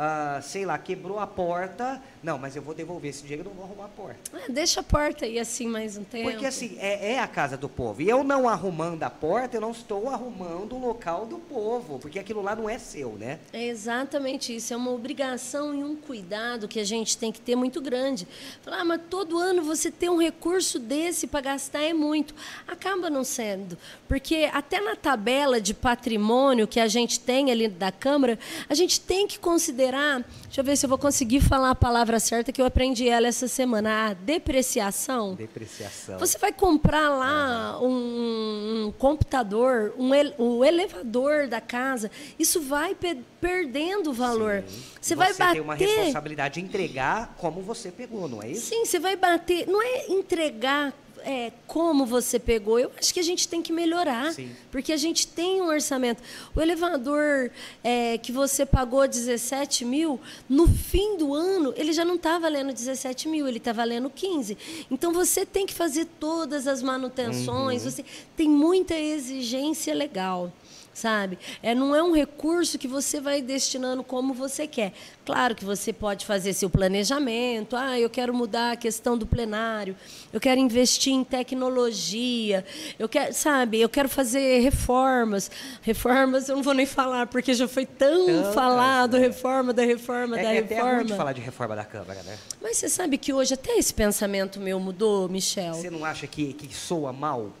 [0.00, 2.00] ah, sei lá, quebrou a porta.
[2.22, 4.30] Não, mas eu vou devolver esse dinheiro, eu não vou arrumar a porta.
[4.32, 6.30] Ah, deixa a porta aí assim mais um tempo.
[6.30, 8.00] Porque assim, é, é, a casa do povo.
[8.00, 12.16] E eu não arrumando a porta, eu não estou arrumando o local do povo, porque
[12.16, 13.40] aquilo lá não é seu, né?
[13.52, 14.72] É exatamente isso.
[14.72, 18.28] É uma obrigação e um cuidado que a gente tem que ter muito grande.
[18.62, 22.36] Falar, ah, mas todo ano você ter um recurso desse para gastar é muito.
[22.68, 23.76] Acaba não sendo.
[24.06, 29.00] Porque até na tabela de patrimônio que a gente tem ali da Câmara, a gente
[29.00, 32.52] tem que considerar considerar, deixa eu ver se eu vou conseguir falar a palavra certa
[32.52, 35.34] que eu aprendi ela essa semana, a depreciação.
[35.34, 36.18] Depreciação.
[36.18, 37.88] Você vai comprar lá uhum.
[37.88, 44.64] um, um, computador, um, ele, um elevador da casa, isso vai pe perdendo valor.
[44.66, 44.82] Sim.
[45.00, 45.52] Você, você vai bater.
[45.52, 48.66] tem uma responsabilidade de entregar como você pegou, não é isso?
[48.66, 49.66] Sim, você vai bater.
[49.68, 50.92] Não é entregar
[51.24, 54.50] é, como você pegou, eu acho que a gente tem que melhorar, Sim.
[54.70, 56.22] porque a gente tem um orçamento.
[56.54, 57.50] O elevador
[57.82, 62.72] é, que você pagou 17 mil, no fim do ano, ele já não está valendo
[62.72, 64.56] 17 mil, ele está valendo 15.
[64.90, 67.90] Então, você tem que fazer todas as manutenções, uhum.
[67.90, 68.04] você
[68.36, 70.52] tem muita exigência legal.
[70.98, 71.38] Sabe?
[71.62, 74.92] É, não é um recurso que você vai destinando como você quer.
[75.24, 77.76] Claro que você pode fazer seu planejamento.
[77.76, 79.94] Ah, eu quero mudar a questão do plenário.
[80.32, 82.64] Eu quero investir em tecnologia.
[82.98, 83.80] Eu quero, sabe?
[83.80, 85.50] Eu quero fazer reformas.
[85.82, 89.26] Reformas eu não vou nem falar porque já foi tão falado né?
[89.26, 91.02] reforma da reforma é, da é reforma.
[91.02, 92.36] Até falar de reforma da Câmara, né?
[92.60, 95.74] Mas você sabe que hoje até esse pensamento meu mudou, Michel.
[95.74, 97.52] Você não acha que, que soa mal?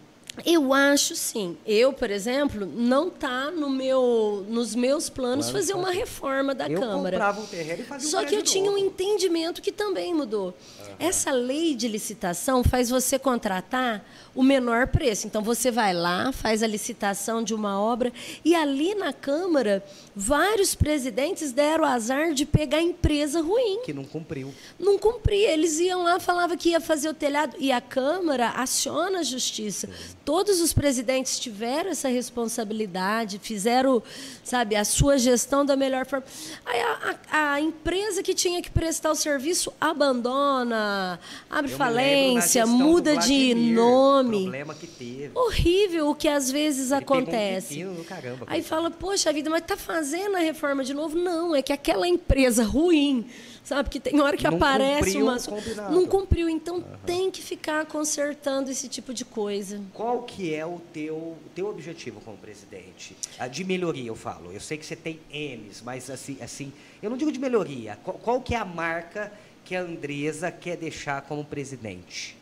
[0.44, 1.56] Eu acho sim.
[1.66, 6.68] Eu, por exemplo, não está no meu, nos meus planos Plano fazer uma reforma da
[6.68, 7.16] eu Câmara.
[7.16, 10.46] Comprava um terreno e fazia Só um que eu tinha um entendimento que também mudou.
[10.46, 10.94] Uhum.
[10.98, 15.26] Essa lei de licitação faz você contratar o menor preço.
[15.26, 18.12] Então você vai lá, faz a licitação de uma obra
[18.44, 19.84] e ali na Câmara
[20.18, 23.82] vários presidentes deram azar de pegar empresa ruim.
[23.84, 24.52] Que não cumpriu.
[24.76, 25.52] Não cumpria.
[25.52, 29.88] Eles iam lá, falava que ia fazer o telhado e a Câmara aciona a justiça.
[30.24, 34.02] Todos os presidentes tiveram essa responsabilidade, fizeram,
[34.42, 36.26] sabe, a sua gestão da melhor forma.
[36.66, 42.66] Aí a, a, a empresa que tinha que prestar o serviço abandona, abre Eu falência,
[42.66, 44.42] muda de nome.
[44.42, 45.30] Problema que teve.
[45.32, 47.86] Horrível o que às vezes Ele acontece.
[47.86, 51.16] Um caramba, Aí fala, poxa vida, mas está fazendo a reforma de novo?
[51.16, 53.26] Não, é que aquela empresa ruim
[53.68, 53.90] sabe?
[53.90, 55.46] Que tem hora que não aparece umas.
[55.90, 56.84] Não cumpriu, então uhum.
[57.04, 59.80] tem que ficar consertando esse tipo de coisa.
[59.92, 63.14] Qual que é o teu, o teu objetivo como presidente?
[63.50, 64.52] De melhoria, eu falo.
[64.52, 67.98] Eu sei que você tem M's, mas assim, assim eu não digo de melhoria.
[68.02, 69.30] Qual, qual que é a marca
[69.64, 72.37] que a Andresa quer deixar como presidente?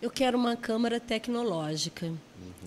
[0.00, 2.06] Eu quero uma Câmara tecnológica.
[2.06, 2.16] Uhum.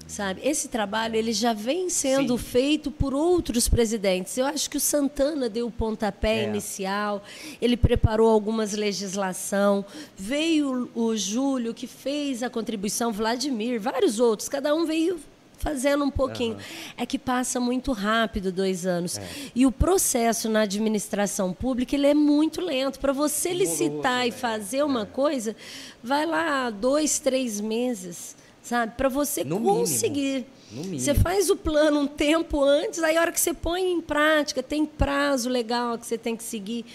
[0.05, 0.41] Sabe?
[0.43, 2.43] Esse trabalho ele já vem sendo Sim.
[2.43, 4.37] feito por outros presidentes.
[4.37, 6.47] Eu acho que o Santana deu o pontapé é.
[6.47, 7.23] inicial,
[7.61, 9.85] ele preparou algumas legislação,
[10.17, 15.19] veio o, o Júlio que fez a contribuição, Vladimir, vários outros, cada um veio
[15.61, 16.55] fazendo um pouquinho.
[16.55, 16.61] Uhum.
[16.97, 19.17] É que passa muito rápido dois anos.
[19.17, 19.27] É.
[19.55, 22.99] E o processo na administração pública ele é muito lento.
[22.99, 24.35] Para você licitar e né?
[24.35, 25.05] fazer uma é.
[25.05, 25.55] coisa,
[26.03, 28.93] vai lá dois, três meses, sabe?
[28.97, 30.45] Para você no conseguir.
[30.71, 30.99] Mínimo.
[30.99, 34.63] Você faz o plano um tempo antes, aí a hora que você põe em prática,
[34.63, 36.85] tem prazo legal que você tem que seguir.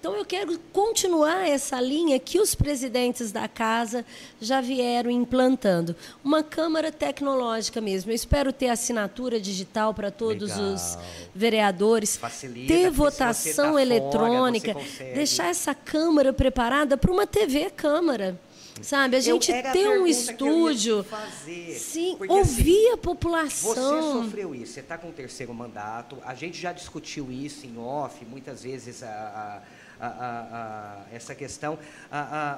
[0.00, 4.06] Então, eu quero continuar essa linha que os presidentes da casa
[4.40, 5.94] já vieram implantando.
[6.22, 8.12] Uma Câmara tecnológica mesmo.
[8.12, 10.74] Eu espero ter assinatura digital para todos Legal.
[10.74, 10.98] os
[11.34, 18.38] vereadores, Facilita, ter votação tá eletrônica, fora, deixar essa Câmara preparada para uma TV Câmara.
[18.80, 21.02] Sabe, a gente ter um estúdio.
[21.02, 23.74] Fazer, sim, porque, ouvir assim, a população.
[23.74, 27.76] Você sofreu isso, você está com o terceiro mandato, a gente já discutiu isso em
[27.76, 29.62] off, muitas vezes a, a
[30.00, 31.78] a, a, essa questão.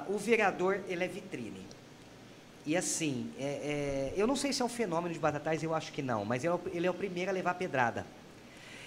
[0.07, 1.65] o vereador, ele é vitrine.
[2.65, 5.91] E assim, é, é, eu não sei se é um fenômeno de Batatais, eu acho
[5.91, 8.05] que não, mas ele é o, é primeiro a levar pedrada.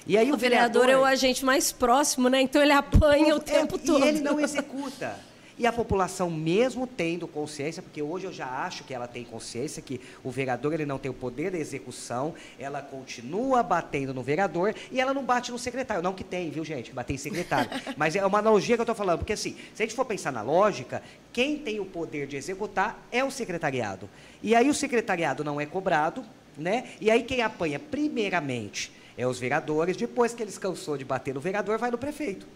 [0.06, 2.40] E aí o, o vereador, vereador, é o agente mais próximo, né?
[2.40, 4.04] Então ele apanha o, o é, tempo todo.
[4.04, 5.18] E ele não executa.
[5.56, 9.80] E a população, mesmo tendo consciência, porque hoje eu já acho que ela tem consciência
[9.80, 14.74] que o vereador ele não tem o poder da execução, ela continua batendo no vereador
[14.90, 16.02] e ela não bate no secretário.
[16.02, 16.92] Não que tem, viu, gente?
[16.92, 17.70] Bater em secretário.
[17.96, 20.32] Mas é uma analogia que eu estou falando, porque assim, se a gente for pensar
[20.32, 24.08] na lógica, quem tem o poder de executar é o secretariado.
[24.42, 26.24] E aí o secretariado não é cobrado,
[26.58, 26.88] né?
[27.00, 31.40] E aí quem apanha primeiramente é os vereadores, depois que eles cansou de bater no
[31.40, 32.46] vereador, vai no prefeito.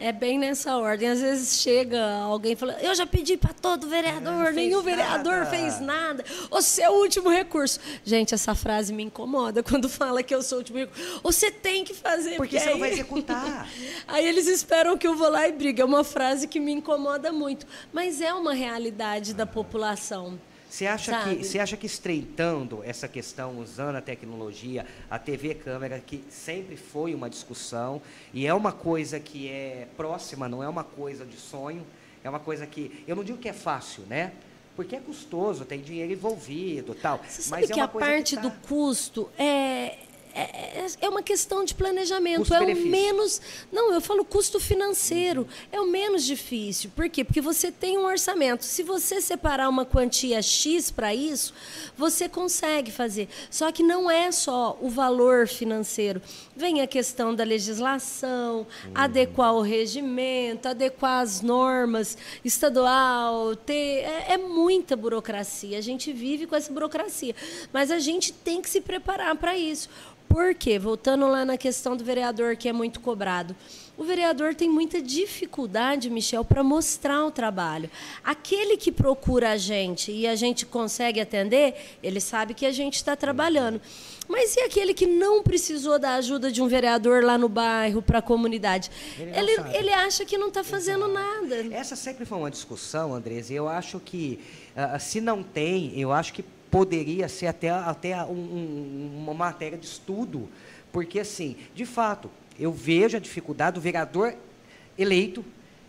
[0.00, 1.08] É bem nessa ordem.
[1.08, 5.50] Às vezes chega alguém falando, eu já pedi para todo vereador, nenhum vereador nada.
[5.50, 6.24] fez nada.
[6.52, 7.80] O seu último recurso.
[8.04, 11.20] Gente, essa frase me incomoda quando fala que eu sou o último recurso.
[11.20, 12.36] Você tem que fazer.
[12.36, 12.72] Porque, porque você aí...
[12.74, 13.68] não vai executar.
[14.06, 15.82] aí eles esperam que eu vou lá e briga.
[15.82, 17.66] É uma frase que me incomoda muito.
[17.92, 20.38] Mas é uma realidade da população.
[20.68, 25.98] Você acha, que, você acha que estreitando essa questão, usando a tecnologia, a TV câmera,
[25.98, 28.02] que sempre foi uma discussão,
[28.34, 31.86] e é uma coisa que é próxima, não é uma coisa de sonho,
[32.22, 34.32] é uma coisa que, eu não digo que é fácil, né?
[34.76, 37.18] Porque é custoso, tem dinheiro envolvido tal.
[37.26, 38.48] Você sabe mas é que a parte que tá...
[38.48, 39.96] do custo é,
[40.34, 42.52] é, é, é uma questão de planejamento.
[42.54, 43.40] É o menos.
[43.72, 45.46] Não, eu falo custo financeiro.
[45.72, 46.90] É o menos difícil.
[46.94, 47.24] Por quê?
[47.24, 48.64] Porque você tem um orçamento.
[48.64, 51.54] Se você separar uma quantia X para isso,
[51.96, 53.28] você consegue fazer.
[53.50, 56.20] Só que não é só o valor financeiro.
[56.56, 58.92] Vem a questão da legislação, uhum.
[58.94, 64.02] adequar o regimento, adequar as normas estadual, ter.
[64.04, 65.78] É, é muita burocracia.
[65.78, 67.34] A gente vive com essa burocracia.
[67.72, 69.88] Mas a gente tem que se preparar para isso
[70.28, 70.78] Por quê?
[70.78, 73.56] Voltando lá na questão do vereador que é muito cobrado.
[73.96, 77.90] O vereador tem muita dificuldade, Michel, para mostrar o trabalho.
[78.22, 82.94] Aquele que procura a gente e a gente consegue atender, ele sabe que a gente
[82.94, 83.80] está trabalhando.
[84.28, 88.20] Mas e aquele que não precisou da ajuda de um vereador lá no bairro, para
[88.20, 88.90] a comunidade?
[89.18, 91.66] Ele, ele, ele, acha que não está fazendo nada.
[91.74, 94.38] Essa sempre foi uma discussão, Andrés, e eu acho que,
[94.76, 99.78] uh, se não tem, eu acho que poderia ser até, até um, um, uma matéria
[99.78, 100.48] de estudo,
[100.92, 104.34] porque, assim, de fato, eu vejo a dificuldade do vereador
[104.96, 105.44] eleito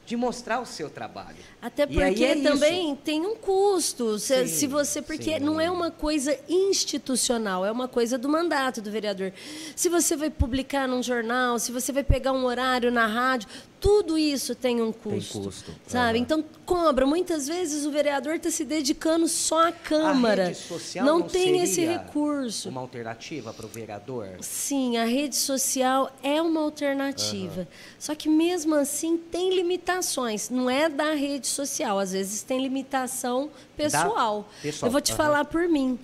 [0.10, 1.38] de mostrar o seu trabalho.
[1.62, 3.02] Até porque é também isso.
[3.04, 4.18] tem um custo.
[4.18, 5.40] Se, sim, se você porque sim.
[5.40, 9.32] não é uma coisa institucional, é uma coisa do mandato do vereador.
[9.76, 13.48] Se você vai publicar num jornal, se você vai pegar um horário na rádio,
[13.80, 15.34] tudo isso tem um custo.
[15.34, 15.76] Tem custo.
[15.88, 16.18] Sabe?
[16.18, 16.24] Uhum.
[16.24, 17.06] Então cobra.
[17.06, 20.44] Muitas vezes o vereador está se dedicando só à Câmara.
[20.44, 22.70] A rede social não, não tem esse recurso.
[22.70, 24.38] Uma alternativa para o vereador?
[24.42, 27.62] Sim, a rede social é uma alternativa.
[27.62, 27.68] Uhum.
[27.98, 30.50] Só que mesmo assim tem limitações.
[30.50, 34.48] Não é da rede social, às vezes tem limitação pessoal.
[34.62, 34.88] pessoal.
[34.90, 35.18] Eu vou te uhum.
[35.18, 35.98] falar por mim.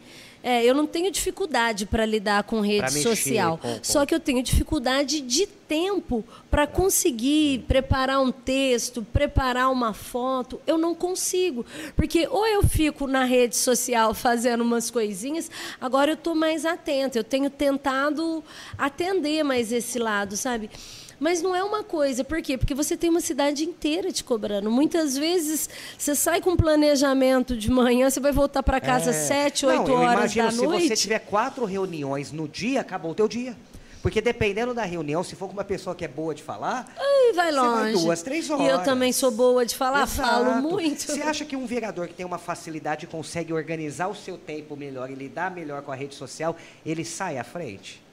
[0.47, 3.57] É, eu não tenho dificuldade para lidar com rede social.
[3.57, 3.83] Com, com...
[3.83, 10.61] Só que eu tenho dificuldade de tempo para conseguir preparar um texto, preparar uma foto.
[10.67, 11.65] Eu não consigo.
[11.95, 15.49] Porque ou eu fico na rede social fazendo umas coisinhas,
[15.81, 17.17] agora eu estou mais atenta.
[17.17, 18.43] Eu tenho tentado
[18.77, 20.69] atender mais esse lado, sabe?
[21.19, 22.57] Mas não é uma coisa, por quê?
[22.57, 24.69] Porque você tem uma cidade inteira te cobrando.
[24.69, 29.13] Muitas vezes você sai com planejamento de manhã, você vai voltar para casa é...
[29.13, 30.83] sete, oito horas da se noite.
[30.83, 33.55] Se você tiver quatro reuniões no dia, acabou o teu dia.
[34.05, 37.33] Porque dependendo da reunião, se for com uma pessoa que é boa de falar, Ai,
[37.33, 37.81] vai longe.
[37.81, 38.63] Vai duas, três horas.
[38.63, 40.29] E eu também sou boa de falar, Exato.
[40.29, 41.11] falo muito.
[41.11, 45.09] Você acha que um vereador que tem uma facilidade consegue organizar o seu tempo melhor
[45.09, 46.55] e lidar melhor com a rede social,
[46.85, 48.04] ele sai à frente?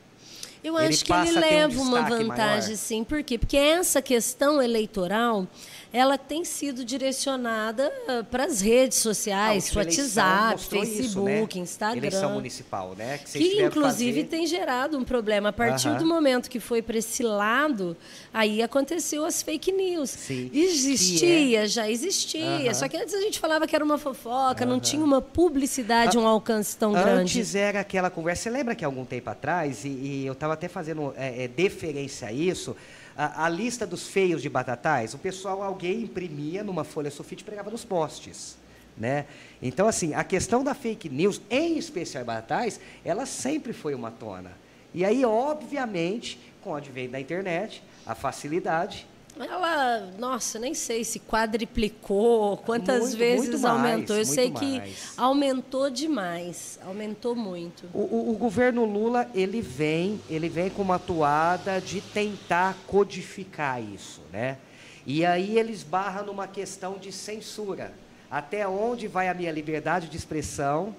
[0.63, 2.77] Eu acho que ele leva um uma vantagem, maior.
[2.77, 3.03] sim.
[3.03, 3.37] Por quê?
[3.37, 5.47] Porque essa questão eleitoral
[5.93, 11.63] ela tem sido direcionada ah, para as redes sociais, ah, WhatsApp, Facebook, isso, né?
[11.63, 11.99] Instagram.
[11.99, 13.19] Eleição municipal, né?
[13.19, 14.29] Que, que inclusive fazer...
[14.29, 15.51] tem gerado um problema.
[15.51, 15.99] A partir uh -huh.
[15.99, 17.97] do momento que foi para esse lado,
[18.33, 20.11] aí aconteceu as fake news.
[20.11, 20.51] Sim.
[20.53, 21.67] Existia, é...
[21.67, 22.43] já existia.
[22.43, 22.75] Uh -huh.
[22.75, 24.71] Só que antes a gente falava que era uma fofoca, uh -huh.
[24.71, 27.39] não tinha uma publicidade, um alcance tão antes grande.
[27.41, 28.45] Antes era aquela conversa.
[28.45, 32.29] Você lembra que algum tempo atrás, e, e eu estava até fazendo é, é, deferência
[32.29, 32.75] a isso,
[33.17, 37.45] a, a, lista dos feios de batatais, o pessoal, alguém imprimia numa folha sulfite e
[37.45, 38.57] pregava nos postes.
[38.97, 39.27] Né?
[39.61, 44.53] Então, assim, a questão da fake news, em especial batatais, ela sempre foi uma tona.
[44.95, 49.07] E aí, obviamente, com o advento da internet, a facilidade,
[49.41, 54.17] ela, nossa, nem sei se quadriplicou, quantas muito, vezes muito aumentou.
[54.17, 54.61] Eu sei mais.
[54.61, 57.89] que aumentou demais, aumentou muito.
[57.95, 63.83] O, o, o, governo Lula ele vem, ele vem com uma toada de tentar codificar
[63.83, 64.59] isso, né?
[65.07, 67.93] E aí ele esbarra numa questão de censura.
[68.31, 70.95] Até onde vai a minha liberdade de expressão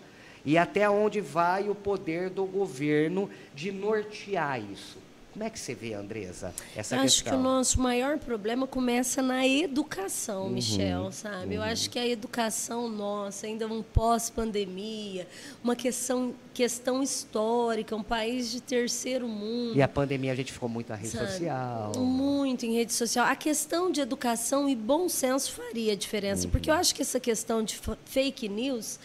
[0.45, 5.02] e até onde vai o poder do governo de nortear isso?
[5.33, 7.05] Como é que você vê, Andresa, essa eu questão?
[7.05, 11.47] Acho que o nosso maior problema começa na educação, uhum, Michel, sabe?
[11.47, 11.53] Uhum.
[11.53, 15.27] Eu acho que a educação nossa, ainda um pós-pandemia,
[15.63, 19.75] uma questão, questão histórica, um país de terceiro mundo.
[19.75, 21.31] E a pandemia a gente ficou muito na rede sabe?
[21.31, 21.93] social.
[21.97, 23.25] Muito em rede social.
[23.25, 26.51] A questão de educação e bom senso faria diferença, uhum.
[26.51, 28.99] porque eu acho que essa questão de fake news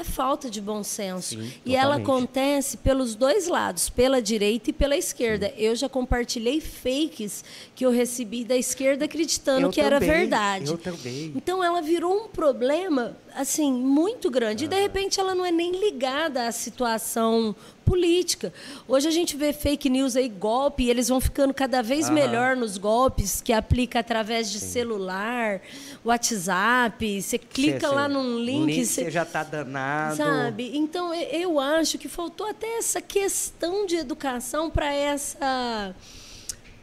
[0.00, 1.40] é falta de bom senso.
[1.40, 5.48] Sim, e ela acontece pelos dois lados, pela direita e pela esquerda.
[5.48, 5.54] Sim.
[5.56, 7.44] Eu já compartilhei fakes
[7.74, 10.70] que eu recebi da esquerda acreditando eu que também, era verdade.
[10.70, 11.32] Eu também.
[11.34, 14.64] Então ela virou um problema assim muito grande.
[14.64, 14.66] Ah.
[14.66, 17.54] E de repente ela não é nem ligada à situação
[17.90, 18.52] política.
[18.86, 22.14] Hoje a gente vê fake news aí, golpe, e eles vão ficando cada vez Aham.
[22.14, 24.68] melhor nos golpes que aplica através de Sim.
[24.68, 25.60] celular,
[26.04, 27.20] WhatsApp.
[27.20, 28.66] Você clica cê, lá num link.
[28.66, 30.16] link você já está danado.
[30.16, 30.70] Sabe?
[30.76, 35.92] Então eu acho que faltou até essa questão de educação para essa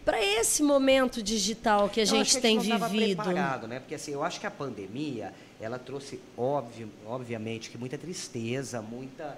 [0.04, 3.24] para esse momento digital que a eu gente tem a gente não vivido.
[3.24, 3.80] preparado, né?
[3.80, 9.38] Porque assim, eu acho que a pandemia, ela trouxe óbvio, obviamente que muita tristeza, muita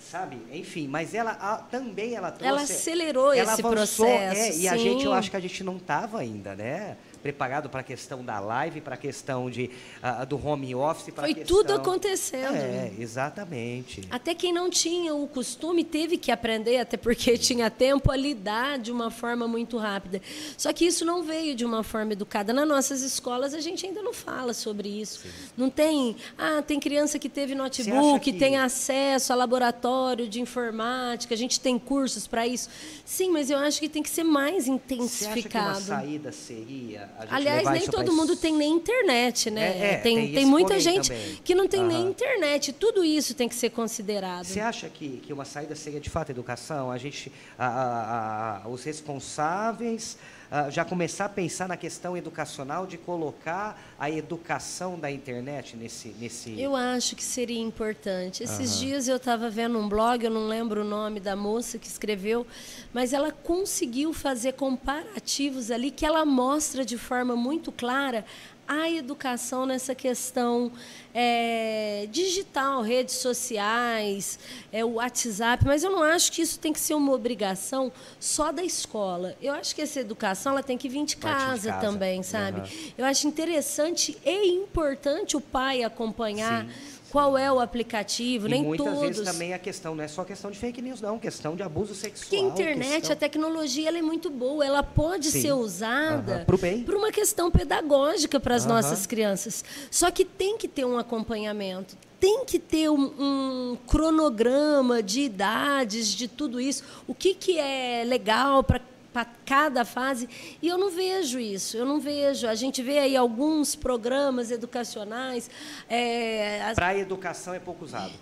[0.00, 0.38] sabe?
[0.52, 2.46] Enfim, mas ela a, também ela trouxe.
[2.46, 4.40] Ela acelerou ela esse avançou, processo.
[4.40, 6.96] É, e a gente, eu acho que a gente não estava ainda, né?
[7.22, 9.70] Preparado para a questão da live, para a questão de,
[10.02, 11.12] uh, do home office.
[11.14, 11.56] Foi questão...
[11.56, 12.54] tudo acontecendo.
[12.54, 14.02] É, exatamente.
[14.10, 18.78] Até quem não tinha o costume teve que aprender, até porque tinha tempo a lidar
[18.78, 20.20] de uma forma muito rápida.
[20.56, 22.52] Só que isso não veio de uma forma educada.
[22.52, 25.20] Nas nossas escolas a gente ainda não fala sobre isso.
[25.20, 25.28] Sim.
[25.56, 28.38] Não tem, ah, tem criança que teve notebook, que...
[28.38, 32.68] tem acesso a laboratório de informática, a gente tem cursos para isso.
[33.04, 35.08] Sim, mas eu acho que tem que ser mais intensificado.
[35.08, 37.09] Você acha que uma saída seria.
[37.30, 39.78] Aliás, nem todo mundo tem nem internet, né?
[39.78, 41.38] É, é, tem, tem, tem muita gente também.
[41.44, 41.86] que não tem uhum.
[41.86, 42.72] nem internet.
[42.72, 44.44] Tudo isso tem que ser considerado.
[44.44, 46.90] Você acha que, que uma saída seria de fato educação?
[46.90, 50.16] A gente, a, a, a, os responsáveis
[50.50, 56.08] uh, já começar a pensar na questão educacional de colocar a educação da internet nesse.
[56.18, 56.60] nesse...
[56.60, 58.42] Eu acho que seria importante.
[58.42, 58.80] Esses uhum.
[58.80, 62.46] dias eu estava vendo um blog, eu não lembro o nome da moça que escreveu,
[62.92, 68.24] mas ela conseguiu fazer comparativos ali que ela mostra de forma muito clara
[68.70, 70.70] a educação nessa questão
[71.12, 74.38] é, digital, redes sociais,
[74.70, 77.90] é, o WhatsApp, mas eu não acho que isso tem que ser uma obrigação
[78.20, 79.36] só da escola.
[79.42, 81.84] Eu acho que essa educação ela tem que vir de casa, de casa.
[81.84, 82.60] também, sabe?
[82.60, 82.92] Uhum.
[82.96, 86.64] Eu acho interessante e importante o pai acompanhar.
[86.64, 89.00] Sim qual é o aplicativo, e nem muitas todos.
[89.00, 91.94] vezes também a questão não é só questão de fake news, não, questão de abuso
[91.94, 92.28] sexual.
[92.28, 93.12] Porque a internet, questão...
[93.12, 95.42] a tecnologia, ela é muito boa, ela pode Sim.
[95.42, 96.84] ser usada uhum.
[96.84, 98.70] por uma questão pedagógica para as uhum.
[98.70, 99.64] nossas crianças.
[99.90, 106.08] Só que tem que ter um acompanhamento, tem que ter um, um, cronograma de idades,
[106.08, 106.84] de tudo isso.
[107.08, 108.80] O que, que é legal para
[109.12, 110.28] para cada fase,
[110.62, 112.46] e eu não vejo isso, eu não vejo.
[112.46, 115.50] A gente vê aí alguns programas educacionais.
[115.88, 116.74] É, as...
[116.74, 118.12] Para a educação é pouco usado.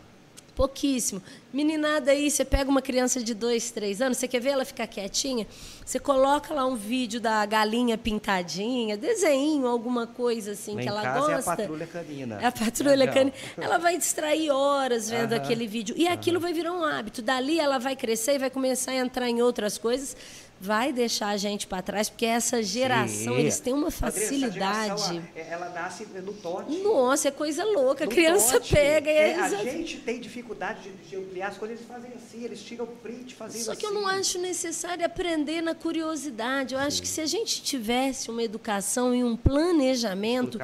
[0.59, 1.22] Pouquíssimo.
[1.53, 4.89] Meninada aí, você pega uma criança de dois, três anos, você quer ver ela ficar
[4.89, 5.47] quietinha?
[5.86, 11.18] Você coloca lá um vídeo da galinha pintadinha, desenho, alguma coisa assim lá que ela
[11.20, 11.32] gosta.
[11.32, 12.39] É a patrulha canina.
[12.43, 13.32] É a patrulha canina.
[13.57, 15.95] Ela vai distrair horas vendo aquele vídeo.
[15.97, 17.22] E aquilo vai virar um hábito.
[17.22, 20.16] Dali ela vai crescer e vai começar a entrar em outras coisas
[20.61, 23.38] vai deixar a gente para trás, porque essa geração, Sim.
[23.38, 25.00] eles têm uma facilidade.
[25.02, 26.78] Geração, ela nasce no tote.
[26.78, 28.04] Nossa, é coisa louca.
[28.04, 28.74] No a criança tote.
[28.74, 29.52] pega e é, eles...
[29.52, 32.88] A gente tem dificuldade de, de ampliar as coisas, eles fazem assim, eles tiram o
[32.88, 33.94] print fazendo Só que assim.
[33.94, 36.74] eu não acho necessário aprender na curiosidade.
[36.74, 36.86] Eu Sim.
[36.86, 40.59] acho que se a gente tivesse uma educação e um planejamento,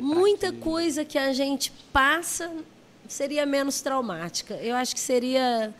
[0.00, 2.52] muita coisa que a gente passa
[3.08, 4.54] seria menos traumática.
[4.56, 5.74] Eu acho que seria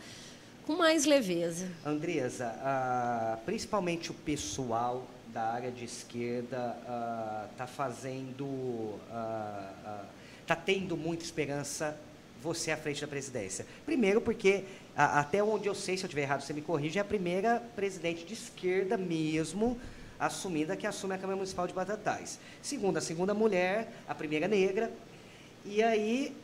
[0.65, 1.67] com mais leveza.
[1.85, 6.75] Andresa, uh, principalmente o pessoal da área de esquerda
[7.51, 8.95] está uh, fazendo,
[10.41, 11.95] está uh, tendo muita esperança
[12.41, 13.65] você à frente da presidência.
[13.85, 14.63] Primeiro porque,
[14.95, 18.23] até onde eu sei, se eu estiver errado, você me corrige, é a primeira presidente
[18.23, 19.79] de esquerda mesmo
[20.19, 22.39] assumida que assume a Câmara Municipal de Batatais.
[22.61, 24.91] Segunda, a segunda mulher, a primeira negra.
[25.65, 26.37] E aí,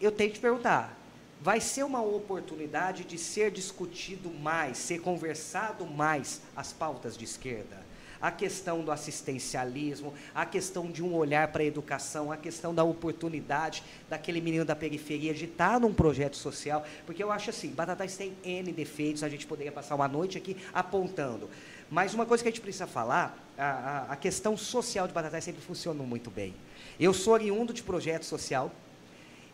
[0.00, 0.98] eu tenho que te perguntar,
[1.40, 7.88] vai ser uma oportunidade de ser discutido mais, ser conversado mais as pautas de esquerda.
[8.20, 12.84] A questão do assistencialismo, a questão de um olhar para a educação, a questão da
[12.84, 18.18] oportunidade daquele menino da periferia de estar num projeto social, porque eu acho assim, Batatais
[18.18, 21.48] tem N defeitos, a gente poderia passar uma noite aqui apontando.
[21.90, 25.42] Mas uma coisa que a gente precisa falar, a, a, a questão social de Batatais
[25.42, 26.54] sempre funcionou muito bem.
[27.00, 28.70] Eu sou oriundo de projeto social,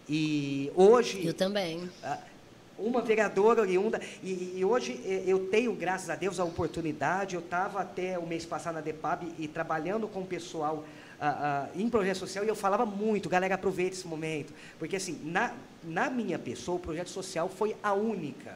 [0.09, 1.27] e hoje.
[1.27, 1.89] Eu também.
[2.79, 4.01] Uma vereadora oriunda.
[4.23, 7.35] E, e hoje eu tenho, graças a Deus, a oportunidade.
[7.35, 10.85] Eu estava até o mês passado na DEPAB e trabalhando com o pessoal
[11.17, 14.53] Uh, uh, em projeto social e eu falava muito, galera, aproveite esse momento.
[14.79, 18.55] Porque, assim, na, na minha pessoa, o projeto social foi a única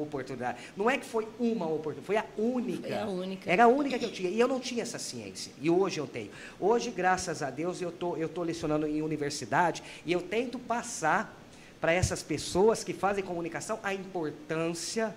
[0.00, 0.58] oportunidade.
[0.76, 2.88] Não é que foi uma oportunidade, foi a única.
[2.88, 3.50] Foi a única.
[3.50, 4.30] Era a única que eu tinha.
[4.30, 5.52] E eu não tinha essa ciência.
[5.60, 6.30] E hoje eu tenho.
[6.58, 11.36] Hoje, graças a Deus, eu tô, estou lecionando em universidade e eu tento passar
[11.80, 15.14] para essas pessoas que fazem comunicação a importância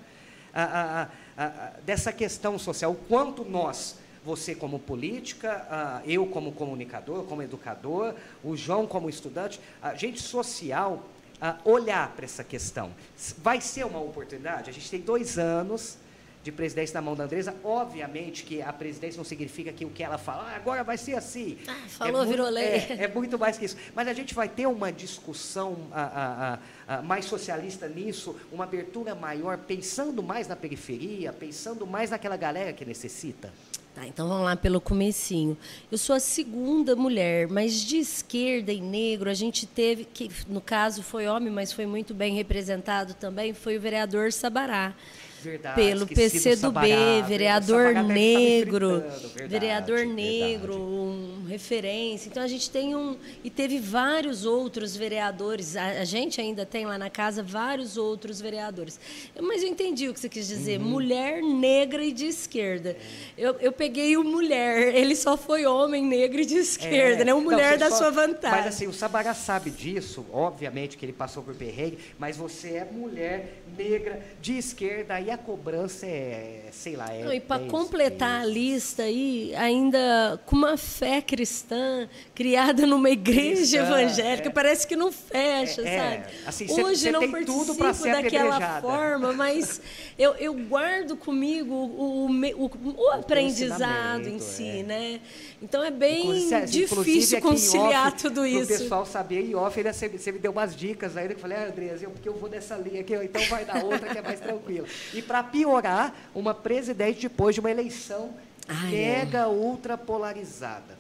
[0.54, 1.50] a, a, a,
[1.86, 2.92] dessa questão social.
[2.92, 9.60] O quanto nós você como política, eu como comunicador, como educador, o João como estudante,
[9.82, 11.04] a gente social
[11.44, 12.94] uh, olhar para essa questão.
[13.40, 14.70] Vai ser uma oportunidade?
[14.70, 15.98] A gente tem dois anos
[16.44, 17.56] de presidência na mão da Andresa.
[17.64, 21.16] Obviamente que a presidência não significa que o que ela fala, ah, agora vai ser
[21.16, 21.58] assim.
[21.68, 22.66] Ah, falou, é virou lei.
[22.66, 23.78] É, é, muito mais que isso.
[23.96, 29.58] Mas a gente vai ter uma discussão ah, ah, mais socialista nisso, uma abertura maior,
[29.60, 33.54] pensando mais na periferia, pensando mais naquela galera que necessita.
[33.94, 35.56] Tá, então vamos lá pelo comecinho.
[35.92, 40.60] Eu sou a segunda mulher, mas de esquerda e negro a gente teve, que no
[40.60, 44.96] caso foi homem, mas foi muito bem representado também, foi o vereador Sabará.
[45.44, 50.76] Verdade, pelo esqueci do PC do Sabará, B, verdade, o vereador negro, verdade, vereador negro,
[50.80, 52.30] um referência.
[52.30, 55.76] Então a gente tem um e teve vários outros vereadores.
[55.76, 59.00] A, a gente ainda tem lá na casa vários outros vereadores.
[59.42, 60.80] Mas eu entendi o que você quis dizer.
[60.80, 60.88] Uhum.
[60.88, 62.96] Mulher negra e de esquerda.
[63.38, 64.96] Eu, eu peguei o mulher.
[64.96, 67.34] Ele só foi homem negro e de esquerda, É, né?
[67.34, 68.58] O não, mulher você da só- sua vantagem.
[68.58, 72.86] Mas assim, o Sabará sabe disso, obviamente que ele passou por perrengue, mas você é
[72.90, 77.24] mulher negra de esquerda e a cobrança é, sei lá, é.
[77.24, 78.54] Não, e para 10 completar a vezes.
[78.54, 84.52] lista aí, ainda com uma fé cristã, criada numa igreja Cristã, evangélica, é.
[84.52, 86.00] parece que não fecha, É, é.
[86.22, 86.34] sabe?
[86.46, 89.82] Assim, cê- Hoje cê não participo daquela forma, mas
[90.18, 94.84] eu, eu guardo comigo o, o, o- o aprendizado em si, é.
[94.84, 95.22] né?
[95.64, 98.68] Então é bem Inclusive, difícil em conciliar off, tudo isso.
[98.68, 101.68] pessoal saber em off, ainda você, você me deu umas dicas aí, eu falei, ah,
[101.68, 104.42] Andresa, eu, porque eu vou nessa linha aqui, então vai dar outra que é mais
[104.42, 104.86] tranquila.
[105.14, 108.34] E para piorar, uma presidente depois de uma eleição
[108.68, 109.16] Ai, é.
[109.20, 110.98] mega ultra polarizada.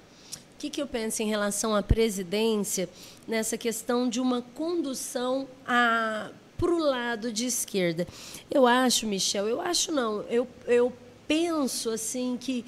[0.55, 2.87] O que, que eu penso em relação à presidência
[3.27, 8.07] nessa questão de uma condução para o lado de esquerda?
[8.49, 10.93] Eu acho, Michel, eu acho não, eu, eu
[11.27, 12.63] penso assim que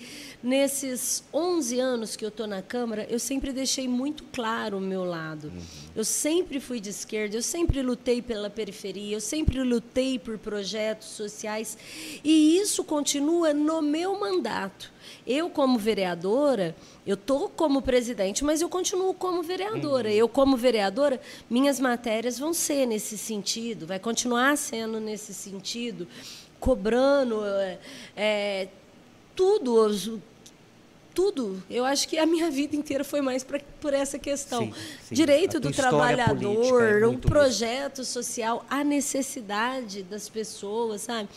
[0.45, 5.03] nesses 11 anos que eu estou na Câmara, eu sempre deixei muito claro o meu
[5.03, 5.51] lado.
[5.95, 11.07] Eu sempre fui de esquerda, eu sempre lutei pela periferia, eu sempre lutei por projetos
[11.07, 11.75] sociais
[12.23, 14.93] e isso continua no meu mandato.
[15.25, 16.75] Eu, como vereadora,
[17.07, 20.13] eu estou como presidente, mas eu continuo como vereadora.
[20.13, 21.19] Eu, como vereadora,
[21.49, 26.07] minhas matérias vão ser nesse sentido, vai continuar sendo nesse sentido,
[26.59, 27.41] cobrando
[28.15, 28.67] é,
[29.35, 29.75] tudo,
[31.15, 31.63] tudo.
[31.69, 34.65] Eu acho que a minha vida inteira foi mais pra, por essa questão.
[34.65, 35.15] Sim, sim.
[35.15, 41.29] Direito do é trabalhador, o muito projeto social, a necessidade das pessoas, sabe?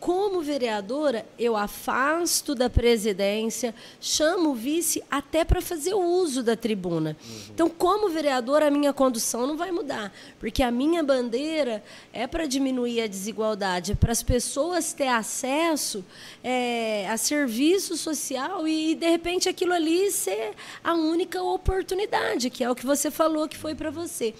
[0.00, 6.56] Como vereadora, eu afasto da presidência, chamo o vice até para fazer o uso da
[6.56, 7.16] tribuna.
[7.50, 11.82] Então, como vereadora, a minha condução não vai mudar, porque a minha bandeira
[12.12, 16.04] é para diminuir a desigualdade, é para as pessoas ter acesso
[16.44, 22.70] é, a serviço social e, de repente, aquilo ali ser a única oportunidade, que é
[22.70, 24.32] o que você falou que foi para você.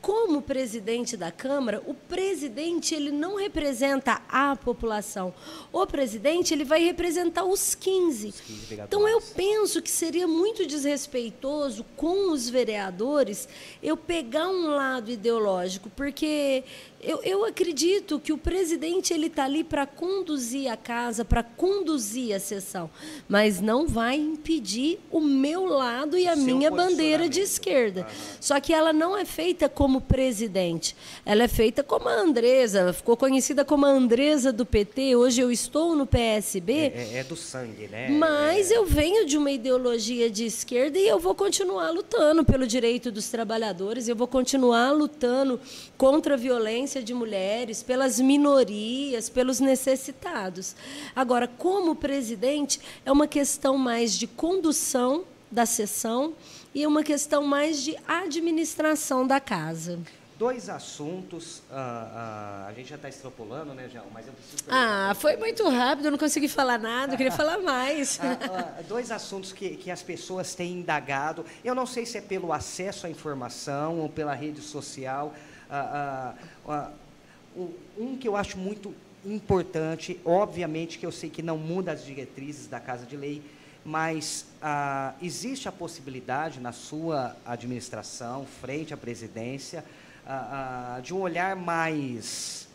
[0.00, 5.34] Como presidente da Câmara, o presidente ele não representa a população.
[5.70, 8.32] O presidente ele vai representar os 15.
[8.32, 8.88] 15 vereadores.
[8.88, 13.46] Então eu penso que seria muito desrespeitoso com os vereadores
[13.82, 16.64] eu pegar um lado ideológico, porque
[17.02, 22.34] eu, eu acredito que o presidente ele está ali para conduzir a casa, para conduzir
[22.34, 22.90] a sessão,
[23.28, 28.06] mas não vai impedir o meu lado e a Seu minha bandeira de esquerda.
[28.40, 30.94] Só que ela não é feita como presidente.
[31.24, 32.80] Ela é feita como a Andresa.
[32.80, 35.16] Ela ficou conhecida como a Andresa do PT.
[35.16, 36.72] Hoje eu estou no PSB.
[36.94, 38.08] É, é do sangue, né?
[38.10, 42.66] Mas É- eu venho de uma ideologia de esquerda e eu vou continuar lutando pelo
[42.66, 45.60] direito dos trabalhadores, eu vou continuar lutando
[45.96, 50.74] contra a violência de mulheres, pelas minorias, pelos necessitados.
[51.14, 56.34] Agora, como presidente, é uma questão mais de condução da sessão
[56.74, 59.98] e é uma questão mais de administração da casa.
[60.38, 64.06] Dois assuntos, ah, ah, a gente já está extrapolando, né, João?
[64.10, 67.58] Mas eu preciso Ah, foi muito rápido, eu não consegui falar nada, eu queria falar
[67.58, 68.18] mais.
[68.22, 71.44] Ah, ah, dois assuntos que, que as pessoas têm indagado.
[71.62, 75.34] Eu não sei se é pelo acesso à informação ou pela rede social.
[77.96, 78.94] Um que eu acho muito
[79.24, 83.42] importante, obviamente que eu sei que não muda as diretrizes da Casa de Lei,
[83.84, 89.84] mas ah, existe a possibilidade na sua administração, frente à presidência,
[90.26, 92.68] ah, ah, de um olhar mais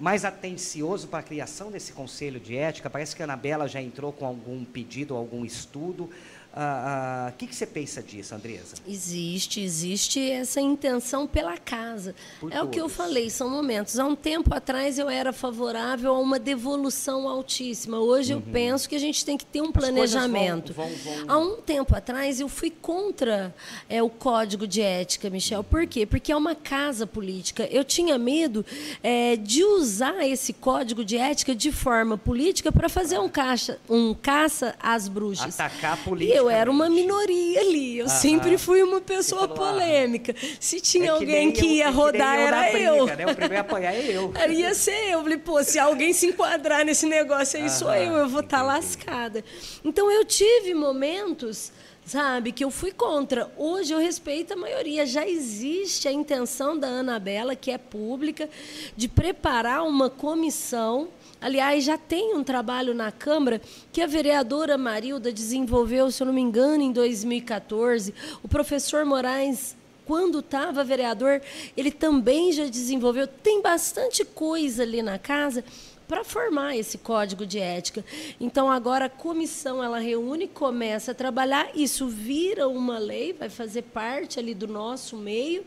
[0.00, 2.90] mais atencioso para a criação desse conselho de ética.
[2.90, 6.10] Parece que a Anabela já entrou com algum pedido, algum estudo.
[6.58, 8.76] Ah, ah, O que, que você pensa disso, Andresa?
[8.88, 12.14] Existe, existe essa intenção pela casa.
[12.40, 12.96] Por é o que eu todos.
[12.96, 13.98] falei, são momentos.
[13.98, 17.98] Há um tempo atrás eu era favorável a uma devolução altíssima.
[17.98, 19.72] Hoje eu penso que a gente tem que ter um Uhum.
[19.72, 20.72] planejamento.
[20.72, 23.54] vão- vão- vão- Há um tempo atrás eu fui contra
[23.88, 25.62] é, o código de ética, Michel.
[25.62, 26.06] Por quê?
[26.06, 27.64] Porque é uma casa política.
[27.70, 28.64] Eu tinha medo
[29.02, 34.14] é, de usar esse código de ética de forma política para fazer um, caixa, um
[34.14, 35.58] caça às bruxas.
[35.60, 36.00] Atacar E
[36.46, 37.98] eu era uma minoria ali.
[37.98, 38.14] Eu Aham.
[38.14, 40.34] sempre fui uma pessoa falou, ah, polêmica.
[40.60, 43.06] Se tinha É alguém que eu- ia é rodar, eu era briga, eu.
[43.06, 43.26] Né?
[43.26, 44.32] O primeiro a apanhar é eu.
[44.50, 45.22] Ia ser eu.
[45.22, 48.58] Falei, pô, se alguém se enquadrar nesse negócio aí, sou Aham, eu, eu vou estar
[48.64, 48.72] entendi.
[48.74, 49.44] lascada.
[49.84, 51.72] Então, eu tive momentos
[52.04, 52.52] sabe?
[52.52, 53.50] Que eu fui contra.
[53.56, 55.04] Hoje eu respeito a maioria.
[55.04, 58.48] Já existe a intenção da Anabela, que é pública,
[58.96, 61.08] de preparar uma comissão.
[61.40, 63.60] Aliás, já tem um trabalho na Câmara
[63.92, 68.14] que a vereadora Marilda desenvolveu, se eu não me engano, em 2014.
[68.42, 69.76] O professor Moraes
[70.06, 71.42] quando estava vereador,
[71.76, 73.26] ele também já desenvolveu.
[73.26, 75.64] Tem bastante coisa ali na casa
[76.06, 78.04] para formar esse código de ética.
[78.40, 83.82] Então agora a comissão ela reúne, começa a trabalhar, isso vira uma lei, vai fazer
[83.82, 85.64] parte ali do nosso meio.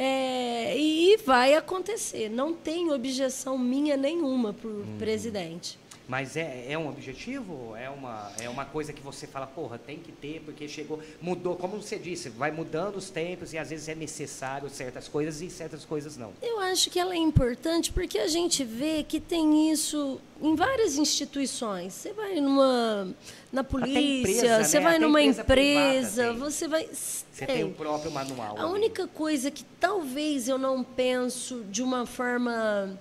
[0.00, 2.28] É, e vai acontecer.
[2.28, 4.96] Não tem objeção minha nenhuma para o uhum.
[4.96, 5.76] presidente.
[6.08, 7.76] Mas é, é um objetivo?
[7.76, 11.54] É uma, é uma coisa que você fala, porra, tem que ter, porque chegou, mudou,
[11.54, 15.50] como você disse, vai mudando os tempos e às vezes é necessário certas coisas e
[15.50, 16.32] certas coisas não.
[16.40, 20.96] Eu acho que ela é importante porque a gente vê que tem isso em várias
[20.96, 21.92] instituições.
[21.92, 23.14] Você vai numa
[23.52, 24.84] na polícia, empresa, você né?
[24.84, 26.86] vai Até numa empresa, você vai.
[26.86, 27.56] Você tem.
[27.56, 28.56] tem o próprio manual.
[28.56, 28.72] A ali.
[28.72, 32.98] única coisa que talvez eu não penso de uma forma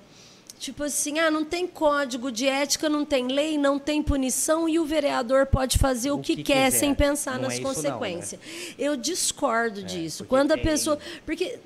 [0.60, 4.80] Tipo assim, ah, não tem código de ética, não tem lei, não tem punição e
[4.80, 6.80] o vereador pode fazer o, o que, que, quer quiser.
[6.80, 8.40] sem pensar não nas é consequências.
[8.42, 8.76] Não, né?
[8.78, 10.26] Eu discordo é, disso.
[10.26, 10.98] Quando a pessoa.
[11.26, 11.60] Porque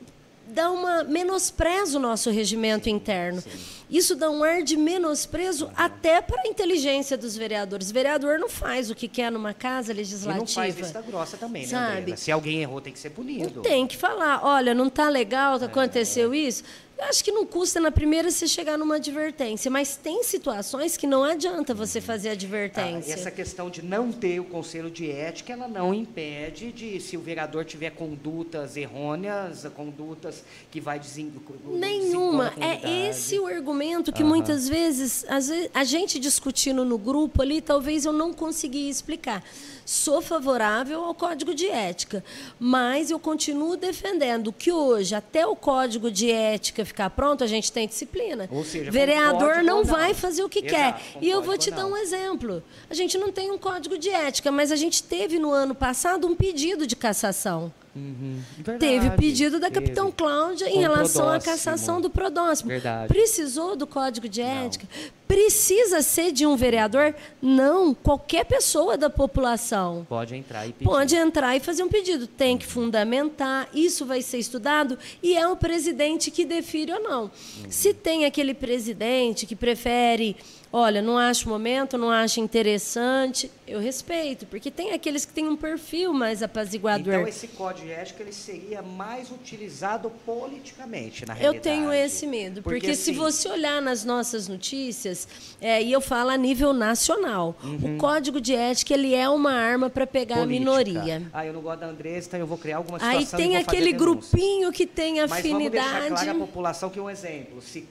[0.51, 3.41] dá uma menosprezo o nosso regimento sim, interno.
[3.41, 3.49] Sim.
[3.89, 5.71] Isso dá um ar de menosprezo uhum.
[5.75, 7.89] até para a inteligência dos vereadores.
[7.89, 10.37] O vereador não faz o que quer numa casa legislativa.
[10.37, 12.17] E não faz vista grossa também, né, sabe?
[12.17, 13.61] Se alguém errou, tem que ser punido.
[13.61, 15.65] Tem que falar, olha, não está legal, é.
[15.65, 16.37] aconteceu é.
[16.37, 16.63] isso.
[17.01, 21.07] Eu acho que não custa na primeira você chegar numa advertência, mas tem situações que
[21.07, 23.15] não adianta você fazer advertência.
[23.15, 27.17] Ah, essa questão de não ter o conselho de ética, ela não impede de, se
[27.17, 31.33] o vereador tiver condutas errôneas, condutas que vai desen...
[31.65, 32.53] Nenhuma.
[32.59, 34.29] É esse o argumento que uhum.
[34.29, 35.25] muitas vezes, vezes,
[35.73, 39.43] a gente discutindo no grupo ali, talvez eu não consegui explicar.
[39.91, 42.23] Sou favorável ao código de ética,
[42.57, 47.69] mas eu continuo defendendo que hoje, até o código de ética ficar pronto, a gente
[47.73, 48.47] tem disciplina.
[48.49, 51.19] Ou seja, vereador não, vai fazer o que Exato, quer.
[51.21, 52.63] E eu vou te dar um exemplo.
[52.89, 56.25] A gente não tem um código de ética, mas a gente teve no ano passado
[56.25, 57.69] um pedido de cassação.
[57.93, 58.39] Uhum.
[58.79, 59.81] Teve pedido da teve.
[59.81, 62.69] Capitão Cláudia em relação à cassação do Prodóximo.
[62.69, 63.07] Verdade.
[63.07, 64.87] Precisou do Código de Ética?
[64.93, 65.21] Não.
[65.27, 67.15] Precisa ser de um vereador?
[67.41, 67.93] Não.
[67.93, 70.85] Qualquer pessoa da população pode entrar e pedir.
[70.85, 72.27] Pode entrar e fazer um pedido.
[72.27, 77.23] Tem que fundamentar, isso vai ser estudado e é o presidente que define ou não.
[77.23, 77.29] Uhum.
[77.69, 80.35] Se tem aquele presidente que prefere
[80.71, 85.55] olha, não acho momento, não acho interessante, eu respeito, porque tem aqueles que têm um
[85.55, 87.13] perfil mais apaziguador.
[87.13, 91.57] Então esse código de ética ele seria mais utilizado politicamente, na realidade.
[91.57, 95.27] Eu tenho esse medo, porque, porque se assim, você olhar nas nossas notícias,
[95.59, 97.95] é, e eu falo a nível nacional, uhum.
[97.95, 100.55] o código de ética ele é uma arma para pegar Política.
[100.55, 101.29] a minoria.
[101.33, 103.91] Ah, eu não gosto da Andressa, então eu vou criar alguma situação Aí tem aquele
[103.91, 105.29] grupinho que tem afinidade.
[105.29, 107.61] Mas vamos deixar claro a população que um exemplo.
[107.61, 107.87] Se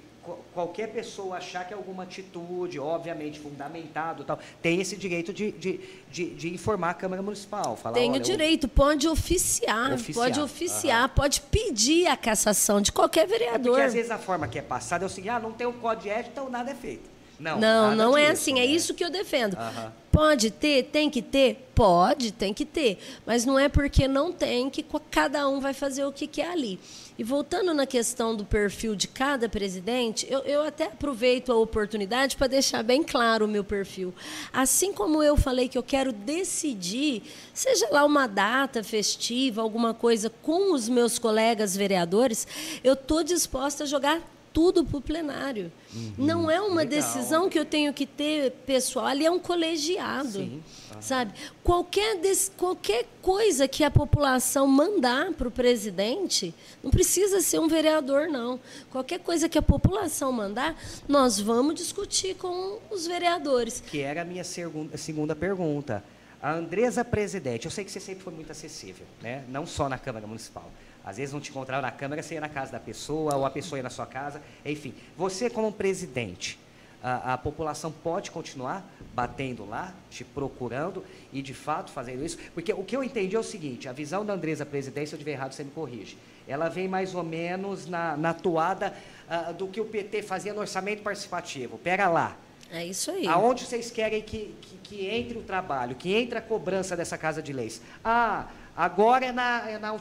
[0.53, 6.35] qualquer pessoa achar que alguma atitude, obviamente fundamentado, tal, tem esse direito de, de, de,
[6.35, 7.77] de informar a Câmara Municipal.
[7.77, 8.69] Falar, tem o direito, eu...
[8.69, 11.15] pode oficiar, oficiar, pode oficiar, uhum.
[11.15, 13.57] pode pedir a cassação de qualquer vereador.
[13.57, 15.67] É porque às vezes a forma que é passada é o seguinte, ah, não tem
[15.67, 17.09] um código de ética, então nada é feito.
[17.39, 18.61] Não, não, não é assim, é né?
[18.61, 19.55] é isso que eu defendo.
[19.55, 19.91] Uhum.
[20.13, 21.71] Pode ter, tem que ter?
[21.73, 22.99] Pode, tem que ter.
[23.25, 26.81] Mas não é porque não tem que cada um vai fazer o que quer ali.
[27.17, 32.37] E voltando na questão do perfil de cada presidente, eu, eu até aproveito a oportunidade
[32.37, 34.13] para deixar bem claro o meu perfil.
[34.53, 37.23] Assim como eu falei que eu quero decidir,
[37.55, 42.49] seja lá uma data festiva, alguma coisa com os meus colegas vereadores,
[42.83, 44.21] eu estou disposta a jogar
[44.53, 45.73] tudo para o plenário.
[45.95, 46.13] Uhum.
[46.19, 47.01] Não é uma Legal.
[47.01, 50.33] decisão que eu tenho que ter pessoal, ali é um colegiado.
[50.33, 50.63] Sim.
[51.01, 51.33] Sabe?
[51.63, 57.69] Qualquer, des, qualquer coisa que a população mandar para o presidente, não precisa ser um
[57.69, 58.61] vereador, não.
[58.91, 60.77] Qualquer coisa que a população mandar,
[61.09, 63.81] nós vamos discutir com os vereadores.
[63.81, 66.05] Que era a minha segunda, segunda pergunta.
[66.43, 69.45] A Andresa presidente, eu sei que você sempre foi muito acessível, né?
[69.49, 70.71] não só na Câmara Municipal.
[71.11, 73.51] Às vezes não te encontrava na Câmara, você ia na casa da pessoa, ou a
[73.51, 74.41] pessoa ia na sua casa.
[74.65, 76.57] Enfim, você como presidente,
[77.03, 82.39] a, a, população pode continuar batendo lá, te procurando e, de fato, fazendo isso?
[82.55, 85.17] Porque o que eu entendi é o seguinte, a visão da Andresa presidente, se eu
[85.17, 86.17] estiver errado, você me corrige.
[86.47, 88.95] Ela vem mais ou menos na, na toada
[89.29, 91.77] uh, do que o PT fazia no orçamento participativo.
[91.77, 92.37] Pera lá.
[92.71, 93.27] É isso aí.
[93.27, 97.43] Aonde vocês querem que, que, que entre o trabalho, que entre a cobrança dessa Casa
[97.43, 97.83] de Leis?
[98.05, 98.47] Ah,
[98.77, 99.93] agora é na, é na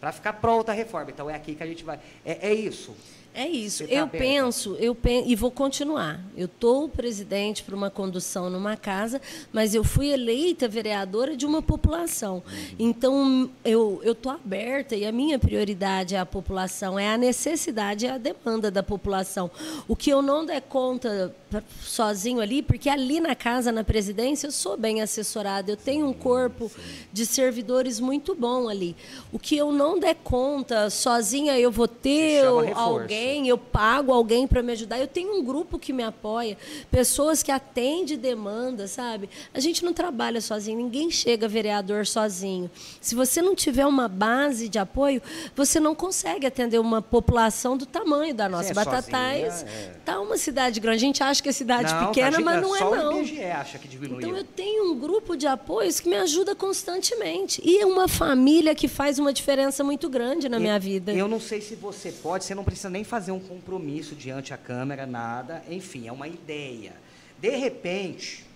[0.00, 1.10] para ficar pronta a reforma.
[1.10, 1.98] Então é aqui que a gente vai.
[2.24, 2.96] É, é isso.
[3.32, 3.86] É isso.
[3.86, 4.26] Tá eu aberta?
[4.26, 6.20] penso, eu penso, e vou continuar.
[6.36, 9.20] Eu estou presidente para uma condução numa casa,
[9.52, 12.42] mas eu fui eleita vereadora de uma população.
[12.78, 18.10] Então, eu estou aberta e a minha prioridade é a população, é a necessidade, é
[18.10, 19.50] a demanda da população.
[19.86, 21.34] O que eu não der conta
[21.82, 26.12] sozinho ali, porque ali na casa, na presidência, eu sou bem assessorada, eu tenho um
[26.12, 26.70] corpo
[27.12, 28.96] de servidores muito bom ali.
[29.32, 34.46] O que eu não der conta sozinha, eu vou ter alguém alguém, eu pago alguém
[34.46, 34.98] para me ajudar.
[34.98, 36.56] Eu tenho um grupo que me apoia,
[36.90, 39.28] pessoas que atendem demanda, sabe?
[39.52, 42.70] A gente não trabalha sozinho, ninguém chega vereador sozinho.
[43.00, 45.20] Se você não tiver uma base de apoio,
[45.54, 48.70] você não consegue atender uma população do tamanho da nossa.
[48.70, 49.94] é Batatais sozinha, é.
[50.04, 50.96] tá uma cidade grande.
[50.96, 53.14] A gente acha que é cidade Não, pequena, tá mas não é não.
[53.14, 54.20] o IBGE acha que diminuiu.
[54.20, 57.60] Então eu tenho um grupo de apoios que me ajuda constantemente.
[57.64, 61.12] E é uma família que faz uma diferença muito grande na minha vida.
[61.12, 64.56] Eu não sei se você pode, você não precisa nem fazer um compromisso diante a
[64.56, 65.64] câmera, nada.
[65.68, 66.92] Enfim, é uma ideia.
[67.40, 68.46] De repente,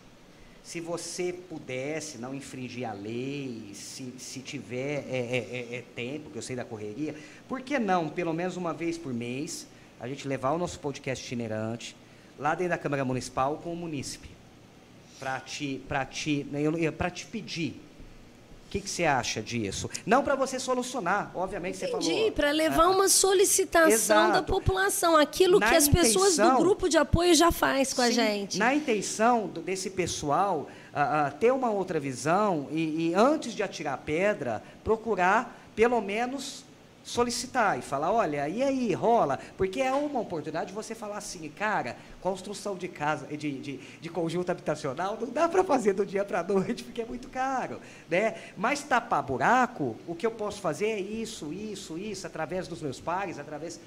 [0.63, 6.31] se você pudesse não infringir a lei, se, se tiver é, é, é, é tempo,
[6.31, 7.17] que eu sei da correria,
[7.49, 9.67] por que não, pelo menos uma vez por mês,
[9.99, 11.97] a gente levar o nosso podcast itinerante
[12.39, 14.31] lá dentro da Câmara Municipal com o munícipe?
[15.19, 15.83] Para te,
[16.13, 16.61] te, né,
[17.11, 17.81] te pedir.
[18.75, 19.89] O que, que você acha disso?
[20.05, 22.33] Não para você solucionar, obviamente você Entendi, falou.
[22.33, 24.53] para levar uma solicitação da Exato.
[24.53, 28.07] população, aquilo Na que as pessoas intenção- do grupo de apoio já faz com a
[28.07, 28.59] Sim, gente.
[28.59, 33.97] Na intenção desse pessoal ah, ah, ter uma outra visão e, e antes de atirar
[33.99, 36.65] pedra, procurar pelo menos
[37.05, 39.39] solicitar e falar, olha, e aí, rola?
[39.57, 44.09] Porque é uma oportunidade de você falar assim, cara, construção de casa, de, de, de
[44.09, 47.79] conjunto habitacional, não dá para fazer do dia para a noite, porque é muito caro,
[48.09, 48.35] né?
[48.57, 52.99] Mas tapar buraco, o que eu posso fazer é isso, isso, isso, através dos meus
[52.99, 53.79] pares, através...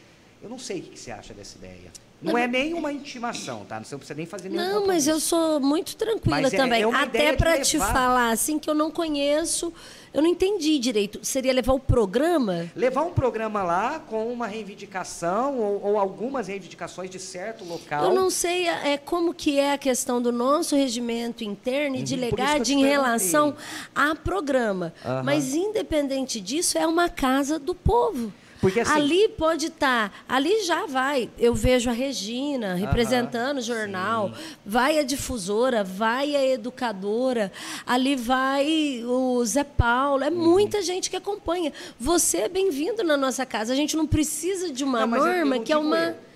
[0.42, 1.92] Eu não sei o que você acha dessa ideia.
[2.20, 3.78] Não é nem uma intimação, tá?
[3.84, 6.82] Você não precisa nem fazer nenhum Não, mas eu sou muito tranquila Mas é- também.
[6.82, 9.72] é uma Até de para te falar assim que eu não conheço,
[10.12, 11.20] eu não entendi direito.
[11.22, 12.72] Seria levar o programa?
[12.76, 18.06] Levar um programa lá com uma reivindicação ou, ou algumas reivindicações de certo local.
[18.06, 22.16] Eu não sei é, como que é a questão do nosso regimento interno e de
[22.16, 23.56] Uhum, legade te em relação
[23.94, 24.92] a programa.
[25.06, 25.22] Aham.
[25.24, 28.34] Mas, independente disso, é uma casa do povo.
[28.62, 31.30] Porque, assim- ali pode estar, ali já vai.
[31.38, 34.32] Eu vejo a Regina representando o jornal,
[34.66, 37.52] vai a difusora, vai a educadora,
[37.86, 40.22] ali vai o Zé Paulo.
[40.22, 40.28] Uhum.
[40.28, 41.72] É muita gente que acompanha.
[42.00, 43.74] Você é bem-vindo na nossa casa.
[43.74, 45.98] A gente não precisa de uma Não, norma que é uma.
[45.98, 46.27] eu.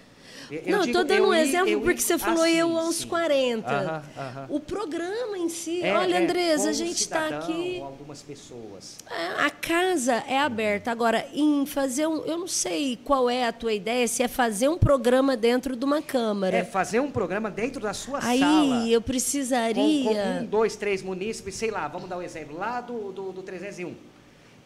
[0.51, 2.51] Eu- eu não, estou dando um eu exemplo eu ir- porque você Ah, falou sim,
[2.51, 3.07] eu aos sim.
[3.07, 3.69] 40.
[3.71, 4.45] Aham, aham.
[4.49, 7.79] O programa em si, É, olha, é, Andresa, a gente está aqui.
[7.81, 8.97] algumas pessoas.
[9.09, 10.91] É, A casa é aberta.
[10.91, 12.17] Agora, em fazer um.
[12.25, 15.85] Eu não sei qual é a tua ideia, se é fazer um programa dentro de
[15.85, 16.57] uma câmara.
[16.57, 18.87] É fazer um programa dentro da sua Aí sala.
[18.89, 20.03] eu Com, precisaria.
[20.03, 23.41] com um, dois, três munícipes, sei lá, vamos dar um exemplo, lá do, do, do
[23.41, 23.93] 301.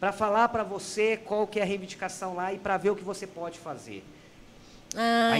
[0.00, 3.04] Para falar para você qual que é a reivindicação lá e para ver o que
[3.04, 4.02] você pode fazer.
[4.96, 5.34] Ah,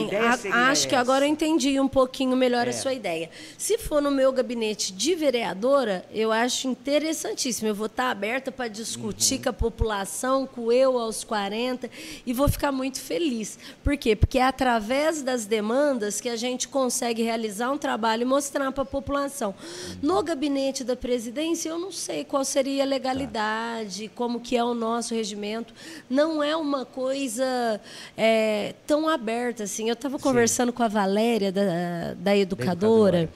[0.53, 1.01] A acho que essa.
[1.01, 2.71] agora eu entendi um pouquinho melhor É.
[2.71, 3.31] a sua ideia.
[3.57, 7.67] Se for no meu gabinete de vereadora, eu acho interessantíssimo.
[7.69, 9.43] Eu vou estar aberta para discutir Uhum.
[9.45, 11.89] com a população, com eu aos 40,
[12.27, 13.59] e vou ficar muito feliz.
[13.83, 14.15] Por quê?
[14.15, 18.83] Porque é através das demandas que a gente consegue realizar um trabalho e mostrar para
[18.83, 19.55] a população.
[20.03, 24.75] No gabinete da presidência, eu não sei qual seria a legalidade, como que é o
[24.75, 25.73] nosso regimento.
[26.11, 27.81] Não é uma coisa
[28.17, 29.89] é, tão aberta assim.
[29.89, 33.29] Eu estava conversando com a Valéria, da, da educadora, educadora.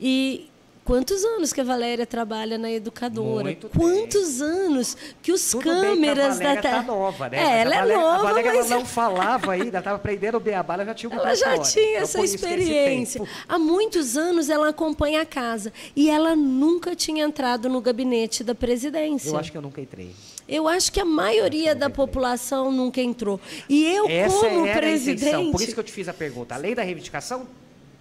[0.00, 0.48] e
[0.84, 3.44] quantos anos que a Valéria trabalha na educadora?
[3.44, 7.38] Muito quantos anos que os Tudo bem que a câmeras Valéria da tá nova, né?
[7.38, 10.40] É, ela é Valéria- nova, A Valéria ela mas não falava ainda, estava aprendendo o
[10.40, 11.72] beabá, ela já tinha ela já microfone.
[11.72, 13.22] tinha Então, essa experiência.
[13.48, 18.54] Há muitos anos ela acompanha a casa e ela nunca tinha entrado no gabinete da
[18.54, 19.30] presidência.
[19.30, 20.14] Eu acho que eu nunca entrei.
[20.48, 23.40] Eu acho que a maioria da população nunca entrou.
[23.68, 25.14] E eu, Essa como era a intenção.
[25.16, 25.52] presidente.
[25.52, 26.54] Por isso que eu te fiz a pergunta.
[26.54, 27.46] Além da reivindicação,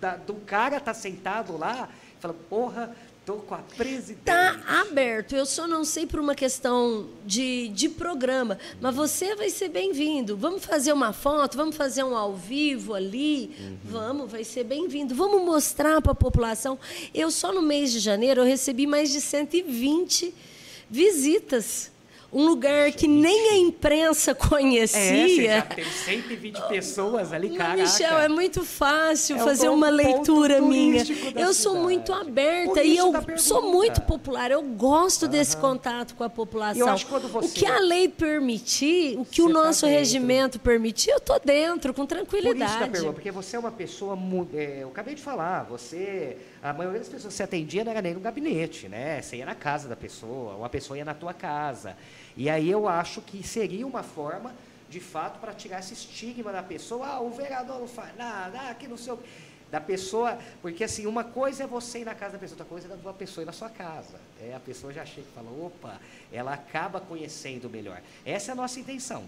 [0.01, 1.87] da- do cara tá sentado lá
[2.19, 4.19] fala, porra, tô com a presidente.
[4.19, 5.35] Está aberto.
[5.35, 8.57] Eu só não sei por uma questão de, de programa.
[8.81, 10.35] Mas você vai ser bem-vindo.
[10.37, 13.79] Vamos fazer uma foto, vamos fazer um ao vivo ali.
[13.83, 15.15] Vamos, vai ser bem-vindo.
[15.15, 16.77] Vamos mostrar para a população.
[17.13, 20.33] Eu só no mês de janeiro eu recebi mais de 120
[20.89, 21.91] visitas.
[22.33, 25.51] Um lugar que nem a imprensa conhecia.
[25.51, 27.81] É, já tem 120 pessoas ali, cara.
[27.81, 31.03] Michel, é muito fácil é fazer uma leitura minha.
[31.35, 34.49] Eu sou muito aberta e eu sou muito popular.
[34.49, 35.29] Eu gosto uhum.
[35.29, 36.97] desse contato com a população.
[36.97, 37.45] Você...
[37.45, 41.17] O que a lei permitir, o que você o tá nosso tá regimento permitir, eu
[41.17, 42.89] estou dentro, com tranquilidade.
[42.89, 44.17] Por isso porque você é uma pessoa.
[44.53, 46.37] É, eu acabei de falar, você.
[46.63, 49.21] A maioria das pessoas que você atendia não era nem no gabinete, né?
[49.21, 51.97] Você ia na casa da pessoa, uma pessoa ia na tua casa.
[52.37, 54.55] E aí eu acho que seria uma forma,
[54.89, 58.73] de fato, para tirar esse estigma da pessoa, ah, o vereador não faz nada, ah,
[58.73, 59.19] que não sei o
[59.69, 62.87] da pessoa, porque assim, uma coisa é você ir na casa da pessoa, outra coisa
[62.87, 64.21] é uma pessoa ir na sua casa.
[64.39, 65.99] É, a pessoa já chega e fala, opa,
[66.31, 67.99] ela acaba conhecendo melhor.
[68.23, 69.25] Essa é a nossa intenção.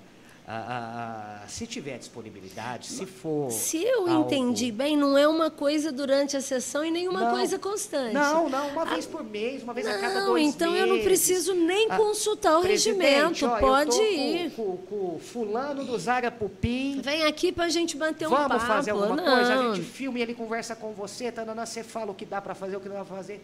[0.47, 3.49] Ah, ah, se tiver disponibilidade, se for.
[3.49, 4.27] Se eu algo...
[4.27, 8.13] entendi bem, não é uma coisa durante a sessão e nenhuma não, coisa constante.
[8.13, 10.87] Não, não, uma vez por mês, uma vez não, a cada dois então meses.
[10.87, 13.43] eu não preciso nem ah, consultar o regimento.
[13.43, 14.51] Ó, Pode ir.
[14.51, 17.01] Com, com, com, fulano do Zara Pupim.
[17.01, 18.59] Vem aqui para a gente bater um Vamos papo.
[18.59, 19.23] Vamos fazer alguma não.
[19.23, 22.23] coisa, a gente filma e ele conversa com você, tá, não, você fala o que
[22.25, 23.43] dá para fazer, o que não dá para fazer.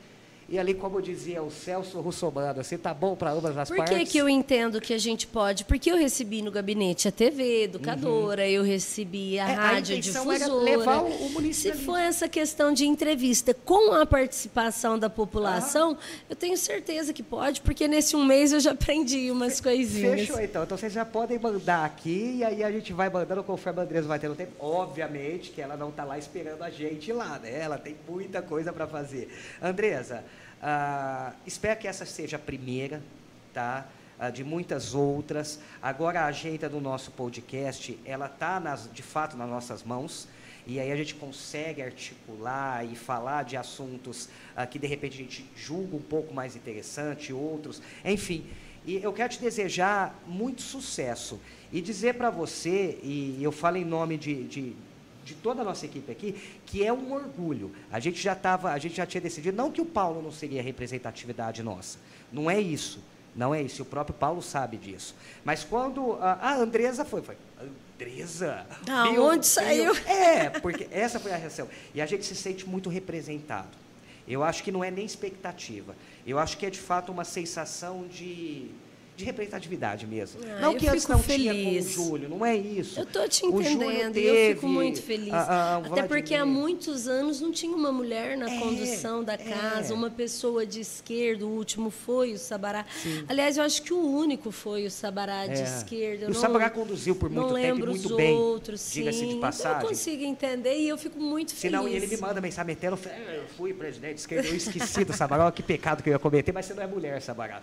[0.51, 3.97] E ali, como dizia o Celso Russomano, você está bom para ambas as Por partes?
[3.97, 5.63] Por que, que eu entendo que a gente pode?
[5.63, 8.49] Porque eu recebi no gabinete a TV educadora, uhum.
[8.49, 10.35] eu recebi a é, rádio a difusora.
[10.35, 11.79] Era levar o, município.
[11.79, 16.25] Se for essa questão de entrevista com a participação da população, ah.
[16.29, 20.19] eu tenho certeza que pode, porque nesse um mês eu já aprendi umas Fe coisinhas.
[20.19, 20.63] Fechou, então.
[20.63, 24.05] Então vocês já podem mandar aqui e aí a gente vai mandando conforme a Andresa
[24.05, 24.51] vai tendo tempo.
[24.59, 27.57] Obviamente que ela não está lá esperando a gente lá, né?
[27.57, 29.29] Ela tem muita coisa para fazer.
[29.61, 30.25] Andresa,
[30.61, 33.01] ah, espero que essa seja a primeira,
[33.53, 33.87] tá?
[34.19, 35.59] Ah, de muitas outras.
[35.81, 38.59] Agora a agenda do nosso podcast, ela está
[38.93, 40.27] de fato nas nossas mãos.
[40.67, 45.17] E aí a gente consegue articular e falar de assuntos ah, que de repente a
[45.17, 48.45] gente julga um pouco mais interessante, outros, enfim.
[48.85, 51.39] E eu quero te desejar muito sucesso
[51.71, 54.75] e dizer para você, e eu falo em nome de, de
[55.23, 57.71] de toda a nossa equipe aqui, que é um orgulho.
[57.91, 60.61] A gente já estava, a gente já tinha decidido, não que o Paulo não seria
[60.61, 61.99] representatividade nossa.
[62.31, 62.99] Não é isso.
[63.35, 63.83] Não é isso.
[63.83, 65.15] O próprio Paulo sabe disso.
[65.43, 68.65] Mas quando a, a Andresa foi, foi, Andresa?
[68.83, 69.95] Da onde saiu?
[70.05, 71.67] É, porque essa foi a reação.
[71.93, 73.81] E a gente se sente muito representado.
[74.27, 75.95] Eu acho que não é nem expectativa.
[76.25, 78.69] Eu acho que é de fato uma sensação de
[79.21, 80.41] de representatividade mesmo.
[80.43, 81.51] Ah, não que antes não feliz.
[81.51, 82.99] tinha com o Júlio, não é isso.
[82.99, 85.33] Eu estou te entendendo e eu fico muito feliz.
[85.33, 89.23] A, a, a Até porque há muitos anos não tinha uma mulher na é, condução
[89.23, 89.95] da casa, é.
[89.95, 92.85] uma pessoa de esquerda, o último foi o Sabará.
[93.01, 93.23] Sim.
[93.27, 95.63] Aliás, eu acho que o único foi o Sabará de é.
[95.63, 96.29] esquerda.
[96.29, 98.35] o Sabará conduziu por muito tempo muito bem.
[98.35, 99.71] Outros, diga-se de passagem.
[99.71, 101.77] Então eu consigo entender e eu fico muito feliz.
[101.77, 102.97] Senão, ele me manda mensagem eu
[103.57, 106.65] fui presidente de esquerda, eu esqueci do Sabará, que pecado que eu ia cometer, mas
[106.65, 107.61] você não é mulher, Sabará.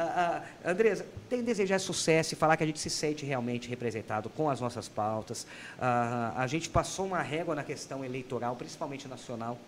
[0.00, 4.28] Ah, ah, Andresa, tem desejar sucesso e falar que a gente se sente realmente representado
[4.30, 5.44] com as nossas pautas.
[5.76, 9.58] Ah, a gente passou uma régua na questão eleitoral, principalmente nacional,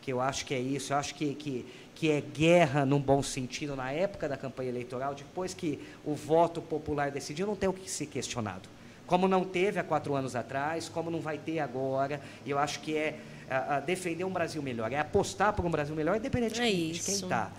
[0.00, 3.22] que eu acho que é isso, eu acho que, que, que é guerra num bom
[3.22, 7.72] sentido na época da campanha eleitoral, depois que o voto popular decidiu, não tem o
[7.74, 8.66] que ser questionado.
[9.06, 12.80] Como não teve há quatro anos atrás, como não vai ter agora, e eu acho
[12.80, 13.18] que é
[13.48, 16.92] a, a defender um Brasil melhor, é apostar por um Brasil melhor, independente é de,
[16.92, 17.52] de, quem está.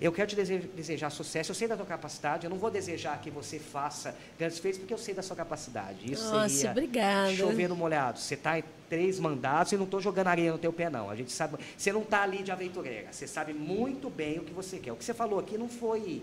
[0.00, 3.30] Eu quero te desejar sucesso, eu sei da tua capacidade, eu não vou desejar que
[3.30, 6.10] você faça grandes feitos, porque eu sei da sua capacidade.
[6.10, 7.34] Isso Nossa, seria obrigada.
[7.34, 8.18] chover no molhado.
[8.18, 11.08] Você está em três mandatos e não estou jogando areia no teu pé, não.
[11.08, 14.52] A gente sabe, você não está ali de aventureira, você sabe muito bem o que
[14.52, 14.92] você quer.
[14.92, 16.22] O que você falou aqui não foi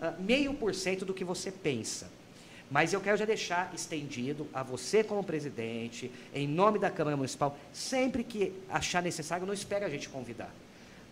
[0.00, 2.15] uh, meio por cento do que você pensa.
[2.70, 7.56] Mas eu quero já deixar estendido a você como presidente, em nome da Câmara Municipal,
[7.72, 10.52] sempre que achar necessário, não espere a gente convidar.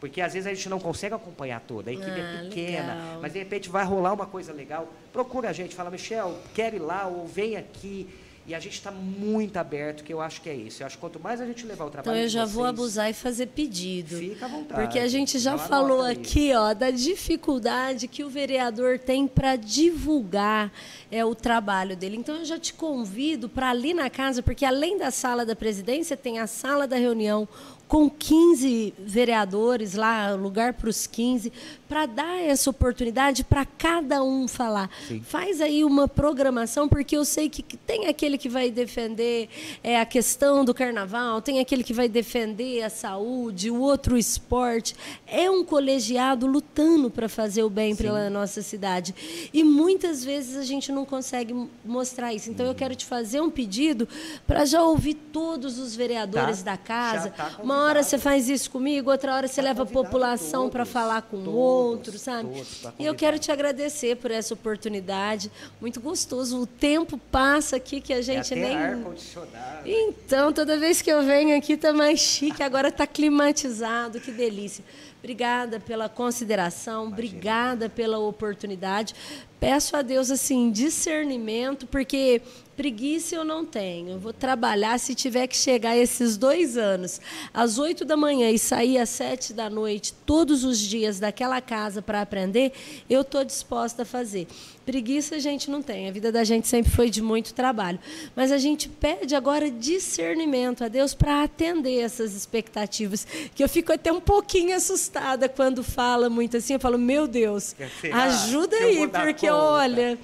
[0.01, 2.95] Porque às vezes a gente não consegue acompanhar toda, a equipe é ah, é pequena,
[2.95, 3.21] legal.
[3.23, 4.93] mas de repente vai rolar uma coisa legal.
[5.13, 8.09] Procura a gente, fala, Michel, quer ir lá ou vem aqui.
[8.47, 10.83] E a gente está muito aberto, que eu acho que é isso.
[10.83, 12.15] Eu acho que quanto mais a gente levar o trabalho.
[12.15, 14.17] Então eu já vocês, vou abusar e fazer pedido.
[14.19, 14.83] Fica à vontade.
[14.83, 20.71] Porque a gente já falou aqui ó, da dificuldade que o vereador tem para divulgar
[21.11, 22.19] é, o trabalho dele.
[22.19, 26.15] Então eu já te convido para ali na casa, porque além da sala da presidência,
[26.15, 27.49] tem a sala da reunião,
[27.87, 31.53] com 15 vereadores lá, lugar para os 15,
[31.89, 34.91] para dar essa oportunidade para cada um falar.
[35.07, 35.21] Sim.
[35.21, 39.49] Faz aí uma programação, porque eu sei que tem aquele que vai defender
[39.83, 44.19] é, a questão do carnaval, tem aquele que vai defender a saúde, o outro o
[44.19, 44.97] esporte.
[45.27, 49.15] É um colegiado lutando para fazer o bem pela nossa cidade.
[49.53, 51.55] E muitas vezes a gente não consegue
[51.85, 52.51] mostrar isso.
[52.51, 52.73] Então uhum.
[52.73, 54.09] eu quero te fazer um pedido
[54.47, 56.73] para já ouvir todos os vereadores tá.
[56.73, 57.31] da casa.
[57.31, 60.85] Tá Uma hora você faz isso comigo, outra hora você Tá leva a população para
[60.85, 62.49] falar com todos, outro, sabe?
[62.49, 65.51] todos, tá e eu quero te agradecer por essa oportunidade.
[65.81, 66.61] Muito gostoso.
[66.61, 68.77] O tempo passa aqui que a É gente até nem.
[68.77, 69.89] ar-condicionado.
[69.89, 74.85] Então, toda vez que eu venho aqui tá mais chique, agora tá climatizado, que delícia.
[75.19, 79.15] Obrigada pela consideração, obrigada pela oportunidade.
[79.59, 82.43] Peço a Deus assim discernimento, porque
[82.77, 84.19] preguiça eu não tenho.
[84.19, 87.21] Vou trabalhar se tiver que chegar esses dois anos
[87.53, 92.03] às oito da manhã e sair às sete da noite todos os dias daquela casa
[92.03, 92.73] para aprender,
[93.09, 94.47] eu estou disposta a fazer.
[94.85, 96.09] Preguiça a gente não tem.
[96.09, 97.99] A vida da gente sempre foi de muito trabalho.
[98.37, 103.27] Mas a gente pede agora discernimento a Deus para atender essas expectativas.
[103.55, 106.75] Que eu fico até um pouquinho assustada quando fala muito assim.
[106.75, 109.55] Eu falo, meu Deus, Será ajuda aí, porque conta?
[109.55, 110.19] olha,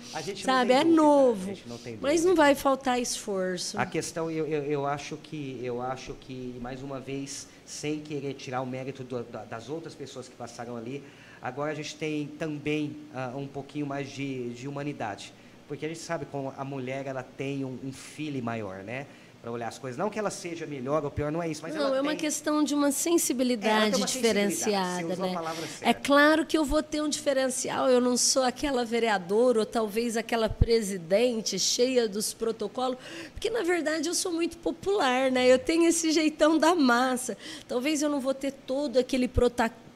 [0.44, 1.52] sabe, é dúvida, a novo.
[1.66, 3.78] não Mas não vai faltar esforço.
[3.80, 8.34] A questão, eu, eu, eu acho que, eu acho que, mais uma vez, sem querer
[8.34, 11.02] tirar o mérito do- da- das outras pessoas que passaram ali,
[11.43, 15.32] agora a gente tem também ah, um pouquinho mais de, de humanidade.
[15.68, 19.07] Porque a gente sabe como a mulher ela tem um, um feeling maior, né?
[19.41, 19.97] Para olhar as coisas.
[19.97, 22.18] Não que ela seja melhor ou pior, não é isso, mas não, é uma tem...
[22.18, 25.55] questão de uma sensibilidade uma sensibilidade, diferenciada, a né?
[25.80, 27.88] É claro que eu vou ter um diferencial.
[27.88, 32.99] Eu não sou aquela vereadora ou talvez aquela presidente cheia dos protocolos,
[33.32, 35.51] porque na verdade eu sou muito popular, né?
[35.51, 37.34] Eu tenho esse jeitão da massa.
[37.66, 39.28] Talvez eu não vou ter todo aquele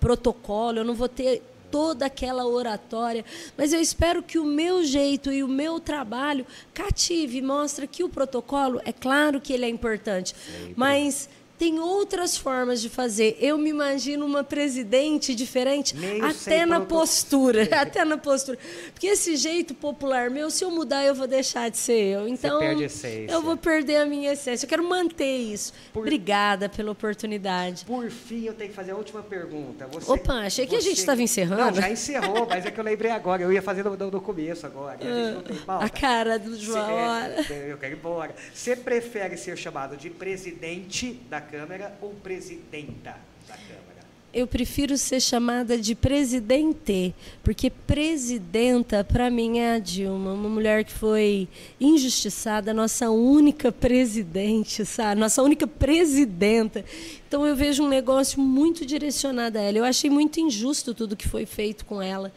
[0.00, 1.42] protocolo, eu não vou ter
[1.74, 3.24] toda aquela oratória,
[3.58, 8.08] mas eu espero que o meu jeito e o meu trabalho cative, mostre que o
[8.08, 10.36] protocolo, é claro que ele é importante,
[10.76, 11.28] mas
[11.58, 13.36] tem outras formas de fazer.
[13.40, 18.58] Eu me imagino uma presidente diferente, Meio até na postura, até na postura.
[18.92, 22.28] Porque esse jeito popular meu, se eu mudar, eu vou deixar de ser eu.
[22.28, 23.32] Então, perde a essência.
[23.32, 24.64] eu vou perder a minha essência.
[24.66, 25.72] Eu quero manter isso.
[25.92, 27.84] Por- Obrigada pela oportunidade.
[27.84, 29.86] Por fim, eu tenho que fazer a última pergunta.
[29.88, 31.62] Você- Opa, achei que a gente você- estava encerrando.
[31.62, 33.42] Não, já encerrou, mas é que eu lembrei agora.
[33.42, 34.98] Eu ia fazer no- no começo agora.
[35.00, 35.84] a gente não tem pauta.
[35.84, 36.84] A cara do João.
[36.86, 37.46] Cê- olha.
[37.50, 38.34] é, eu quero ir embora.
[38.52, 43.16] Você prefere ser chamado de presidente da Câmara ou presidenta
[43.46, 43.84] da Câmara?
[44.32, 47.14] Eu prefiro ser chamada de presidente,
[47.44, 51.46] porque presidenta, para mim, é a Dilma, uma mulher que foi
[51.80, 55.20] injustiçada, nossa única presidente, sabe?
[55.20, 56.84] Nossa única presidenta.
[57.28, 59.78] Então, eu vejo um negócio muito direcionado a ela.
[59.78, 62.32] Eu achei muito injusto tudo que foi feito com ela.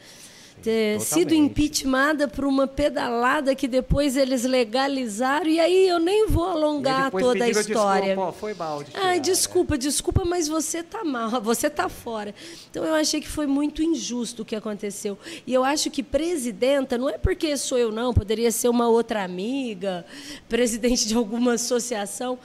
[0.61, 1.51] Ter sido totalmente.
[1.51, 7.45] impeachmentada por uma pedalada que depois eles legalizaram, e aí eu nem vou alongar toda
[7.45, 8.15] a história.
[8.15, 9.19] Desculpa, ó, foi mal de Ai, tirar, né?
[9.19, 12.33] desculpa, desculpa, mas você tá mal, você tá fora.
[12.69, 15.17] Então eu achei que foi muito injusto o que aconteceu.
[15.45, 19.23] E eu acho que presidenta não é porque sou eu não, poderia ser uma outra
[19.23, 20.05] amiga,
[20.49, 22.39] presidente de alguma associação.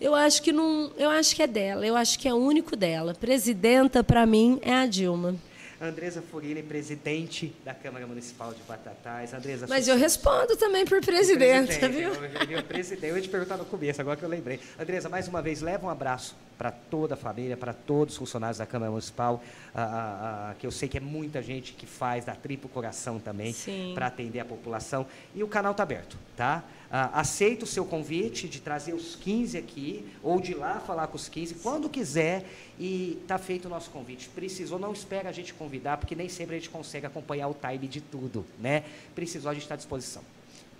[0.00, 3.14] Eu acho que não, eu acho que é dela, eu acho que é único dela.
[3.14, 5.34] Presidenta para mim é a Dilma.
[5.80, 9.32] Andresa Furini, presidente da Câmara Municipal de Batatais.
[9.32, 12.10] Andresa, Mas eu respondo também por presidenta, viu?
[12.50, 14.58] Eu, presidente, eu ia te perguntar no começo, agora que eu lembrei.
[14.78, 18.58] Andresa, mais uma vez, leva um abraço para toda a família, para todos os funcionários
[18.58, 19.40] da Câmara Municipal,
[19.72, 23.20] ah, ah, ah, que eu sei que é muita gente que faz, dá triplo coração
[23.20, 23.54] também,
[23.94, 25.06] para atender a população.
[25.34, 26.64] E o canal está aberto, tá?
[26.90, 31.06] Ah, aceito o seu convite de trazer os 15 aqui, ou de ir lá falar
[31.08, 32.44] com os 15, quando quiser,
[32.78, 34.28] e está feito o nosso convite.
[34.30, 37.86] Precisou, não espera a gente convidar, porque nem sempre a gente consegue acompanhar o time
[37.86, 38.84] de tudo, né?
[39.14, 40.22] Precisou, a gente está à disposição.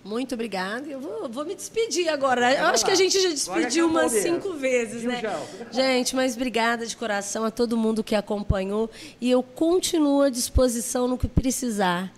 [0.04, 0.86] Muito obrigada.
[0.88, 2.54] Eu vou, vou me despedir agora.
[2.54, 5.20] Eu acho que a gente já despediu umas cinco vezes, né?
[5.70, 8.88] Gente, mas obrigada de coração a todo mundo que acompanhou.
[9.20, 12.12] E eu continuo à disposição no que precisar.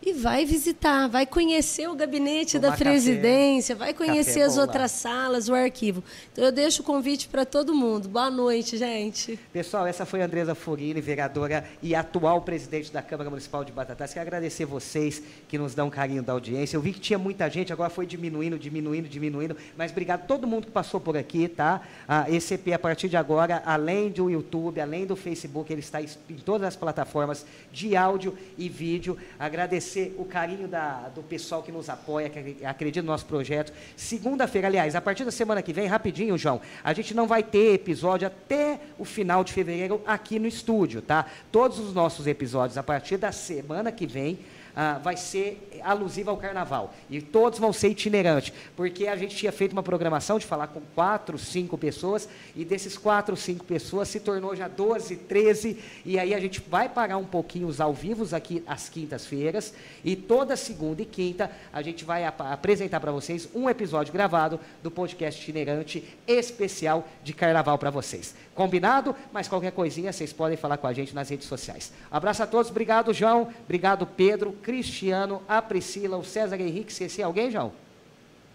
[0.00, 2.84] E vai visitar, vai conhecer o gabinete da café.
[2.84, 6.04] presidência, vai conhecer é as outras salas, o arquivo.
[6.32, 8.08] Então eu deixo o convite para todo mundo.
[8.08, 9.38] Boa noite, gente.
[9.52, 14.14] Pessoal, essa foi a Andresa Furini, vereadora e atual presidente da Câmara Municipal de Batatais.
[14.14, 16.76] Quero agradecer vocês que nos dão carinho da audiência.
[16.76, 19.56] Eu vi que tinha muita gente, agora foi diminuindo, diminuindo, diminuindo.
[19.76, 21.82] Mas obrigado a todo mundo que passou por aqui, tá?
[22.06, 26.36] A ECP, a partir de agora, além do YouTube, além do Facebook, ele está em
[26.44, 29.18] todas as plataformas de áudio e vídeo.
[29.40, 29.87] Agradecer
[30.18, 33.72] o carinho da- do pessoal que nos apoia, que acredita no nosso projeto.
[33.96, 37.74] Segunda-feira, aliás, a partir da semana que vem, rapidinho, João, a gente não vai ter
[37.74, 41.26] episódio até o final de fevereiro aqui no estúdio, tá?
[41.52, 44.38] Todos os nossos episódios, a partir da semana que vem,
[44.80, 46.94] ah, vai ser alusiva ao carnaval.
[47.10, 50.80] E todos vão ser itinerantes, porque a gente tinha feito uma programação de falar com
[50.94, 55.76] quatro, cinco pessoas, e desses quatro, cinco pessoas se tornou já 12, 13,
[56.06, 59.74] e aí a gente vai parar um pouquinho os ao vivos aqui às quintas-feiras,
[60.04, 64.60] e toda segunda e quinta a gente vai ap apresentar para vocês um episódio gravado
[64.80, 68.32] do podcast itinerante especial de carnaval para vocês.
[68.58, 69.14] Combinado?
[69.32, 71.92] Mas qualquer coisinha vocês podem falar com a gente nas redes sociais.
[72.10, 76.90] Abraço a todos, obrigado, João, obrigado, Pedro, Cristiano, a Priscila, o César Henrique.
[76.90, 77.72] Esqueci alguém, João?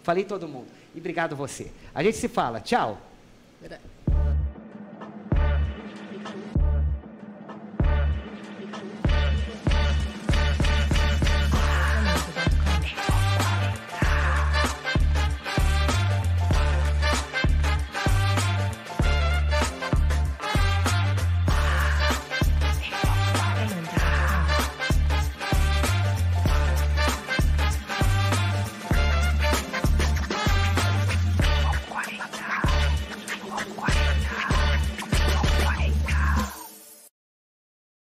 [0.04, 0.68] Falei todo mundo.
[0.94, 1.72] E obrigado você.
[1.96, 2.60] A gente se fala.
[2.60, 3.00] Tchau.